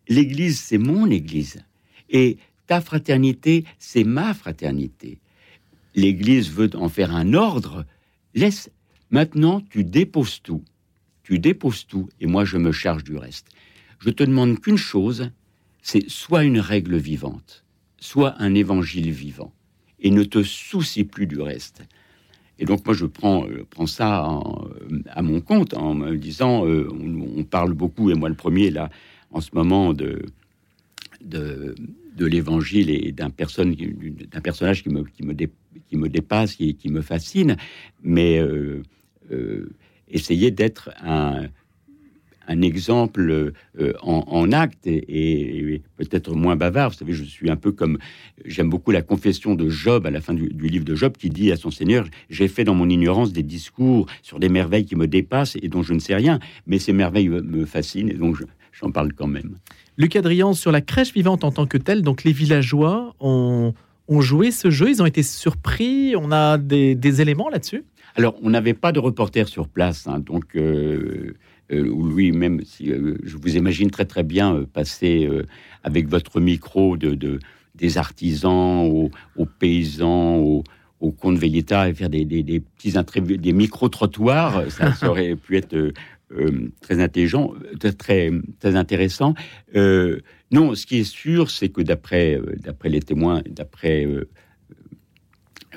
L'Église, 0.08 0.60
c'est 0.60 0.78
mon 0.78 1.10
Église. 1.10 1.64
Et 2.10 2.38
ta 2.68 2.82
fraternité, 2.82 3.66
c'est 3.78 4.04
ma 4.04 4.34
fraternité. 4.34 5.20
L'Église 5.96 6.52
veut 6.52 6.70
en 6.76 6.90
faire 6.90 7.16
un 7.16 7.34
ordre. 7.34 7.86
Laisse. 8.34 8.70
Maintenant, 9.12 9.62
tu 9.70 9.84
déposes 9.84 10.42
tout. 10.42 10.64
Tu 11.24 11.40
déposes 11.40 11.86
tout, 11.86 12.10
et 12.20 12.26
moi, 12.26 12.46
je 12.46 12.58
me 12.58 12.72
charge 12.72 13.04
du 13.04 13.16
reste. 13.16 13.48
Je 14.00 14.10
te 14.10 14.24
demande 14.24 14.60
qu'une 14.60 14.78
chose, 14.78 15.32
c'est 15.82 16.10
soit 16.10 16.44
une 16.44 16.60
règle 16.60 16.98
vivante, 16.98 17.64
soit 18.00 18.36
un 18.40 18.56
évangile 18.56 19.12
vivant, 19.12 19.54
et 20.00 20.10
ne 20.10 20.24
te 20.24 20.42
soucie 20.44 21.04
plus 21.04 21.28
du 21.28 21.40
reste. 21.40 21.84
Et 22.60 22.66
donc 22.66 22.86
moi 22.86 22.94
je 22.94 23.06
prends, 23.06 23.48
euh, 23.48 23.86
ça 23.88 24.26
euh, 24.26 25.02
à 25.10 25.22
mon 25.22 25.40
compte 25.40 25.74
en 25.74 25.96
me 25.96 26.18
disant, 26.18 26.68
euh, 26.68 26.88
on, 26.92 27.44
parle 27.46 27.74
beaucoup, 27.74 28.12
et 28.12 28.16
moi 28.16 28.28
le 28.28 28.36
premier 28.36 28.70
là, 28.70 28.90
en 29.32 29.40
ce 29.40 29.50
moment 29.54 29.94
de, 29.94 30.26
de, 31.22 31.76
l'évangile 32.20 32.90
et 32.90 33.14
d'un 33.14 33.30
personnage 33.30 34.84
qui 34.84 34.90
me, 34.90 35.04
qui 35.06 35.24
me, 35.96 36.10
dépasse, 36.10 36.56
qui, 36.56 36.76
qui 36.76 36.90
me 36.90 37.02
fascine, 37.02 37.56
mais 38.04 38.42
essayer 40.10 40.52
d'être 40.52 40.90
un, 41.02 41.48
un 42.50 42.62
exemple 42.62 43.54
euh, 43.80 43.94
en, 44.02 44.52
acte 44.52 44.88
et, 44.88 45.82
peut-être 45.98 46.36
moins 46.36 46.56
bavard. 46.56 46.90
Vous 46.90 46.98
savez, 46.98 47.14
je 47.14 47.24
suis 47.24 47.50
un 47.50 47.56
peu 47.56 47.72
comme 47.72 48.00
j'aime 48.44 48.70
beaucoup 48.70 48.92
la 48.92 49.04
confession 49.04 49.56
de 49.56 49.70
Job 49.70 50.06
à 50.06 50.12
la 50.12 50.20
fin 50.20 50.34
du, 50.34 50.50
livre 50.50 50.84
de 50.84 50.96
Job 50.96 51.14
qui 51.18 51.30
dit 51.30 51.52
à 51.52 51.56
son 51.56 51.72
Seigneur 51.72 52.08
j'ai 52.30 52.48
fait 52.48 52.64
dans 52.64 52.74
mon 52.74 52.90
ignorance 52.90 53.32
des 53.32 53.44
discours 53.44 54.08
sur 54.24 54.40
des 54.40 54.50
merveilles 54.50 54.86
qui 54.86 54.96
me 54.96 55.08
dépassent 55.08 55.58
et 55.62 55.68
dont 55.68 55.84
je 55.84 55.94
ne 55.94 56.00
sais 56.00 56.16
rien, 56.16 56.40
mais 56.66 56.80
ces 56.80 56.92
merveilles 56.92 57.30
me 57.30 57.66
fascinent 57.66 58.10
et 58.10 58.16
donc 58.16 58.38
j'en 58.72 58.92
parle 58.92 59.14
quand 59.14 59.28
même. 59.28 59.56
Luc 59.98 60.16
Adrian, 60.16 60.54
sur 60.54 60.72
la 60.72 60.82
crèche 60.82 61.14
vivante 61.14 61.44
en 61.44 61.52
tant 61.52 61.68
que 61.68 61.78
telle, 61.78 62.02
donc 62.02 62.24
les 62.24 62.32
villageois 62.32 63.16
ont, 63.20 63.74
ont 64.08 64.22
joué 64.22 64.52
ce 64.52 64.72
jeu, 64.72 64.90
ils 64.90 65.02
ont 65.04 65.06
été 65.06 65.22
surpris, 65.22 66.16
on 66.18 66.32
a 66.32 66.58
des, 66.58 66.96
des 66.96 67.22
éléments 67.22 67.50
là-dessus? 67.50 67.84
Alors, 68.16 68.36
on 68.42 68.50
n'avait 68.50 68.74
pas 68.74 68.92
de 68.92 69.00
reporter 69.00 69.48
sur 69.48 69.68
place, 69.68 70.08
hein, 70.08 70.20
donc 70.20 70.56
euh, 70.56 71.36
euh, 71.72 72.14
lui, 72.16 72.32
même 72.32 72.62
si 72.64 72.92
euh, 72.92 73.18
je 73.24 73.38
vous 73.38 73.56
imagine 73.56 73.90
très 73.92 74.06
très 74.06 74.24
bien 74.24 74.66
passer 74.74 75.30
avec 75.84 76.08
votre 76.08 76.40
micro 76.40 76.98
de, 76.98 77.40
des 77.76 77.98
artisans 77.98 79.10
aux, 79.36 79.46
paysans, 79.46 80.38
aux, 80.38 80.64
au 81.00 81.12
compte 81.12 81.42
et 81.44 81.64
faire 81.94 82.10
des, 82.10 82.26
des, 82.26 82.44
des 82.44 82.60
petits 82.60 82.94
des 83.38 83.54
micro-trottoirs, 83.54 84.64
ça, 84.70 85.10
aurait 85.10 85.36
pu 85.36 85.58
être 85.58 85.94
euh, 86.32 86.72
très 86.82 87.02
intelligent, 87.02 87.54
euh, 87.84 87.92
très, 87.92 88.30
très 88.60 88.76
intéressant. 88.76 89.34
Euh, 89.76 90.20
non, 90.52 90.76
ce 90.76 90.86
qui 90.86 91.00
est 91.00 91.04
sûr, 91.04 91.50
c'est 91.50 91.70
que 91.70 91.82
d'après 91.82 92.40
d'après 92.58 92.90
les 92.90 93.02
témoins, 93.02 93.42
d'après 93.50 94.08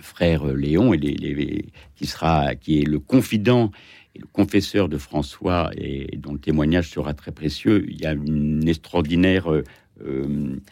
frère 0.01 0.45
Léon, 0.47 0.93
et 0.93 0.99
les, 0.99 1.67
qui 1.95 2.07
sera 2.07 2.55
qui 2.55 2.81
est 2.81 2.85
le 2.85 2.99
confident 2.99 3.71
le 4.19 4.27
confesseur 4.33 4.89
de 4.89 4.99
François 4.99 5.71
et 5.77 6.17
dont 6.17 6.33
le 6.33 6.39
témoignage 6.39 6.91
sera 6.91 7.15
très 7.15 7.33
précieux, 7.33 7.85
il 7.89 8.01
y 8.01 8.07
a 8.07 8.13
une 8.13 8.67
extraordinaire 8.69 9.47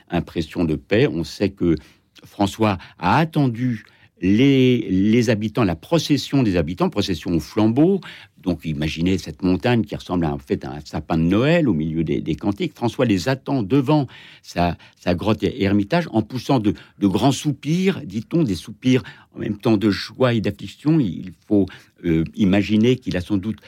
impression 0.09 0.65
de 0.65 0.77
paix. 0.77 1.07
On 1.07 1.25
sait 1.25 1.51
que 1.51 1.77
François 2.25 2.79
a 2.99 3.19
attendu 3.19 3.85
les, 4.21 5.31
habitants, 5.31 5.65
la 5.65 5.77
procession 5.77 6.43
des 6.43 6.57
habitants, 6.57 6.91
procession 6.91 7.33
au 7.33 7.41
flambeau. 7.41 8.01
Donc 8.39 8.65
imaginez 8.65 9.19
cette 9.19 9.43
montagne 9.43 9.83
qui 9.83 9.95
ressemble 9.95 10.25
à, 10.25 10.33
en 10.33 10.39
fait 10.39 10.65
à 10.65 10.73
un 10.73 10.81
sapin 10.81 11.19
de 11.19 11.23
Noël 11.23 11.69
au 11.69 11.75
milieu 11.75 12.05
des, 12.05 12.35
cantiques. 12.37 12.75
François 12.75 13.05
les 13.05 13.29
attend 13.29 13.63
devant 13.63 14.07
sa, 14.43 14.77
grotte 15.09 15.43
et 15.43 15.63
ermitage 15.63 16.09
en 16.13 16.23
poussant 16.23 16.59
de, 16.59 16.75
grands 17.01 17.33
soupirs, 17.33 18.01
dit-on, 18.05 18.43
des 18.43 18.55
soupirs 18.55 19.03
en 19.35 19.41
même 19.41 19.59
temps 19.59 19.77
de 19.77 19.91
joie 19.91 20.35
et 20.35 20.41
d'affliction. 20.41 21.01
Il 21.01 21.33
faut 21.47 21.67
euh, 22.05 22.25
imaginer 22.35 22.97
qu'il 22.97 23.17
a 23.17 23.21
sans 23.21 23.37
doute 23.37 23.59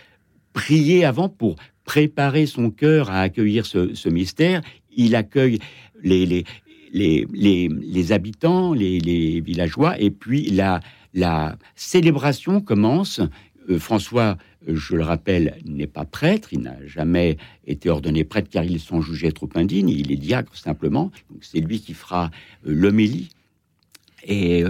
prié 0.53 1.05
avant 1.05 1.29
pour 1.29 1.57
préparer 1.85 2.47
son 2.47 2.71
cœur 2.71 3.11
à 3.11 3.21
accueillir 3.21 3.67
ce, 3.67 4.09
mystère. 4.09 4.63
Il 4.95 5.17
accueille 5.17 5.59
les, 6.03 6.45
les, 6.93 7.27
les, 7.33 8.13
habitants, 8.13 8.75
les, 8.75 9.41
villageois, 9.41 9.99
et 10.01 10.11
puis 10.11 10.51
la, 10.51 10.81
la 11.15 11.57
célébration 11.75 12.61
commence. 12.61 13.21
Euh, 13.71 13.79
François, 13.79 14.37
euh, 14.69 14.75
je 14.75 14.97
le 14.97 15.03
rappelle, 15.03 15.59
n'est 15.65 15.87
pas 15.87 16.05
prêtre, 16.05 16.53
il 16.53 16.61
n'a 16.61 16.85
jamais 16.87 17.37
été 17.67 17.89
ordonné 17.89 18.25
prêtre 18.25 18.49
car 18.51 18.65
ils 18.65 18.81
sont 18.81 19.01
jugés 19.01 19.33
trop 19.33 19.49
indignes, 19.55 19.89
il 19.89 20.13
est 20.13 20.17
diacre 20.17 20.57
simplement, 20.57 21.11
donc 21.31 21.43
c'est 21.43 21.61
lui 21.61 21.81
qui 21.81 21.95
fera 21.95 22.31
euh, 22.67 22.75
l'homélie. 22.75 23.31
Et, 24.25 24.63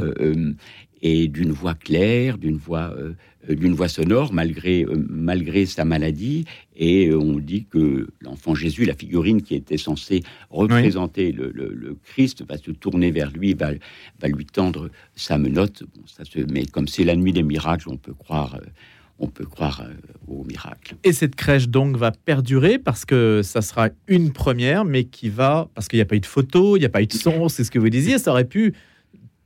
et 1.03 1.29
d'une 1.29 1.51
voix 1.51 1.75
claire, 1.75 2.39
d'une 2.39 2.57
voix, 2.57 2.95
euh, 2.97 3.15
d'une 3.49 3.75
voix 3.75 3.89
sonore, 3.89 4.33
malgré, 4.33 4.85
euh, 4.85 5.05
malgré 5.09 5.67
sa 5.67 5.85
maladie. 5.85 6.45
Et 6.77 7.09
euh, 7.09 7.19
on 7.19 7.39
dit 7.39 7.67
que 7.69 8.09
l'enfant 8.21 8.55
Jésus, 8.55 8.85
la 8.85 8.95
figurine 8.95 9.43
qui 9.43 9.55
était 9.55 9.77
censée 9.77 10.23
représenter 10.51 11.33
le, 11.33 11.97
Christ, 12.05 12.45
va 12.49 12.57
se 12.57 12.71
tourner 12.71 13.11
vers 13.11 13.31
lui, 13.31 13.55
va, 13.55 13.71
va 14.21 14.29
lui 14.29 14.47
tendre 14.47 14.91
sa 15.15 15.39
menotte. 15.39 15.83
ça 16.07 16.25
se, 16.25 16.41
mais 16.41 16.67
comme 16.67 16.89
c'est 16.89 17.05
la 17.05 17.17
nuit 17.17 17.33
des 17.33 17.43
miracles, 17.43 17.89
on 17.89 17.97
peut 17.97 18.15
croire 18.15 18.59
on 19.19 19.29
peut 19.29 19.45
croire 19.45 19.87
au 20.27 20.43
miracle. 20.43 20.97
Et 21.05 21.13
cette 21.13 21.37
crèche 21.37 21.69
donc 21.69 21.97
va 21.97 22.11
perdurer 22.11 22.79
parce 22.79 23.05
que 23.05 23.43
ça 23.45 23.63
sera 23.63 23.91
une 24.09 24.33
première, 24.33 24.85
mais 24.85 25.05
qui 25.05 25.29
va 25.29 25.69
parce 25.77 25.87
qu'il 25.87 25.99
n'y 25.99 26.03
a 26.03 26.07
pas 26.07 26.17
eu 26.17 26.21
de 26.21 26.27
photo, 26.27 26.77
il 26.77 26.81
n'y 26.81 26.87
a 26.87 26.89
pas 26.89 27.03
eu 27.03 27.07
de 27.07 27.13
son, 27.13 27.49
c'est 27.49 27.63
ce 27.63 27.71
que 27.71 27.79
vous 27.79 27.89
disiez, 27.89 28.19
ça 28.19 28.33
aurait 28.33 28.47
pu 28.47 28.75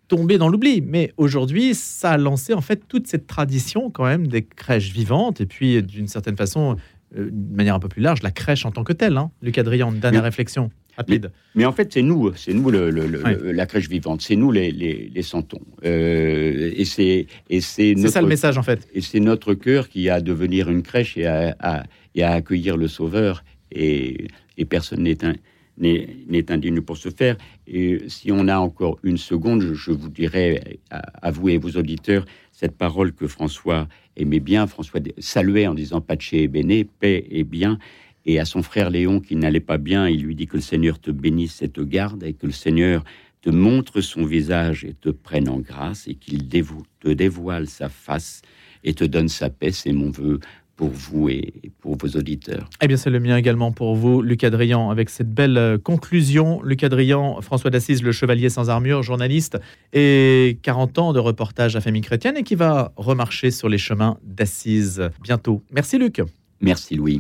tombé 0.08 0.38
dans 0.38 0.48
l'oubli. 0.48 0.80
Mais 0.80 1.12
aujourd'hui, 1.16 1.74
ça 1.74 2.12
a 2.12 2.16
lancé 2.18 2.54
en 2.54 2.60
fait 2.60 2.82
toute 2.88 3.06
cette 3.06 3.26
tradition 3.26 3.90
quand 3.90 4.04
même 4.04 4.26
des 4.26 4.42
crèches 4.42 4.92
vivantes 4.92 5.40
et 5.40 5.46
puis 5.46 5.82
d'une 5.82 6.08
certaine 6.08 6.36
façon, 6.36 6.76
euh, 7.16 7.28
de 7.30 7.56
manière 7.56 7.74
un 7.74 7.80
peu 7.80 7.88
plus 7.88 8.02
large, 8.02 8.22
la 8.22 8.30
crèche 8.30 8.66
en 8.66 8.70
tant 8.70 8.84
que 8.84 8.92
telle. 8.92 9.16
Hein. 9.16 9.30
Luc 9.42 9.58
Adrien, 9.58 9.92
dernière 9.92 10.22
réflexion. 10.22 10.70
Rapide. 10.96 11.30
Mais, 11.54 11.66
en 11.66 11.72
fait, 11.72 11.92
c'est 11.92 12.00
nous, 12.00 12.32
c'est 12.36 12.54
nous 12.54 12.70
le, 12.70 12.88
la 12.90 13.66
crèche 13.66 13.86
vivante, 13.86 14.22
c'est 14.22 14.34
nous 14.34 14.50
les, 14.50 14.70
les, 14.72 15.22
santons. 15.22 15.60
Euh, 15.84 16.72
et 16.74 16.86
c'est 16.86 17.26
et 17.50 17.60
c'est 17.60 17.94
ça 18.08 18.22
le 18.22 18.26
message 18.26 18.56
en 18.56 18.62
fait. 18.62 18.88
Et 18.94 19.02
c'est 19.02 19.20
notre 19.20 19.52
cœur 19.52 19.90
qui 19.90 20.08
a 20.08 20.14
à 20.14 20.20
devenir 20.22 20.70
une 20.70 20.82
crèche 20.82 21.18
et 21.18 21.26
à, 21.26 21.84
et 22.14 22.22
à 22.22 22.32
accueillir 22.32 22.78
le 22.78 22.88
Sauveur. 22.88 23.44
Et, 23.72 24.28
et 24.56 24.64
personne 24.64 25.02
n'est 25.02 25.22
un 25.22 25.34
n'est 25.78 26.50
indigne 26.50 26.80
pour 26.80 26.96
ce 26.96 27.10
faire. 27.10 27.36
Et 27.66 28.00
si 28.08 28.32
on 28.32 28.48
a 28.48 28.58
encore 28.58 28.98
une 29.02 29.18
seconde, 29.18 29.62
je, 29.74 29.90
vous 29.90 30.08
dirais, 30.08 30.78
à, 30.90 31.30
vous 31.30 31.48
et 31.48 31.58
vos 31.58 31.70
auditeurs, 31.70 32.24
cette 32.52 32.76
parole 32.76 33.12
que 33.12 33.26
François 33.26 33.88
aimait 34.16 34.40
bien, 34.40 34.66
François 34.66 35.00
saluait 35.18 35.66
en 35.66 35.74
disant 35.74 36.00
Pace 36.00 36.32
et 36.32 36.48
bene, 36.48 36.84
paix 36.84 37.26
et 37.30 37.44
bien. 37.44 37.78
Et 38.24 38.40
à 38.40 38.44
son 38.44 38.62
frère 38.62 38.90
Léon 38.90 39.20
qui 39.20 39.36
n'allait 39.36 39.60
pas 39.60 39.78
bien, 39.78 40.08
il 40.08 40.22
lui 40.22 40.34
dit 40.34 40.46
que 40.46 40.56
le 40.56 40.62
Seigneur 40.62 40.98
te 40.98 41.10
bénisse 41.10 41.62
et 41.62 41.68
te 41.68 41.80
garde, 41.80 42.24
et 42.24 42.32
que 42.32 42.46
le 42.46 42.52
Seigneur 42.52 43.04
te 43.40 43.50
montre 43.50 44.00
son 44.00 44.24
visage 44.24 44.84
et 44.84 44.94
te 44.94 45.10
prenne 45.10 45.48
en 45.48 45.60
grâce, 45.60 46.08
et 46.08 46.14
qu'il 46.14 46.48
te 46.48 47.08
dévoile 47.08 47.68
sa 47.68 47.88
face 47.88 48.42
et 48.82 48.94
te 48.94 49.04
donne 49.04 49.28
sa 49.28 49.50
paix. 49.50 49.70
C'est 49.70 49.92
mon 49.92 50.10
vœu 50.10 50.40
pour 50.76 50.90
vous 50.90 51.28
et 51.28 51.54
pour 51.80 51.96
vos 51.96 52.08
auditeurs. 52.08 52.68
Eh 52.82 52.86
bien, 52.86 52.96
c'est 52.96 53.10
le 53.10 53.20
mien 53.20 53.36
également 53.36 53.72
pour 53.72 53.96
vous, 53.96 54.22
Luc 54.22 54.44
Adrian, 54.44 54.90
avec 54.90 55.10
cette 55.10 55.32
belle 55.32 55.58
euh, 55.58 55.78
conclusion. 55.78 56.62
Luc 56.62 56.84
Adrian, 56.84 57.40
François 57.40 57.70
d'Assise, 57.70 58.02
le 58.02 58.12
chevalier 58.12 58.50
sans 58.50 58.68
armure, 58.68 59.02
journaliste, 59.02 59.58
et 59.92 60.58
40 60.62 60.98
ans 60.98 61.12
de 61.12 61.18
reportage 61.18 61.76
à 61.76 61.80
famille 61.80 62.02
chrétienne 62.02 62.36
et 62.36 62.42
qui 62.42 62.54
va 62.54 62.92
remarcher 62.96 63.50
sur 63.50 63.68
les 63.68 63.78
chemins 63.78 64.18
d'Assise 64.22 65.10
bientôt. 65.22 65.62
Merci, 65.72 65.98
Luc. 65.98 66.20
Merci, 66.60 66.94
Louis. 66.94 67.14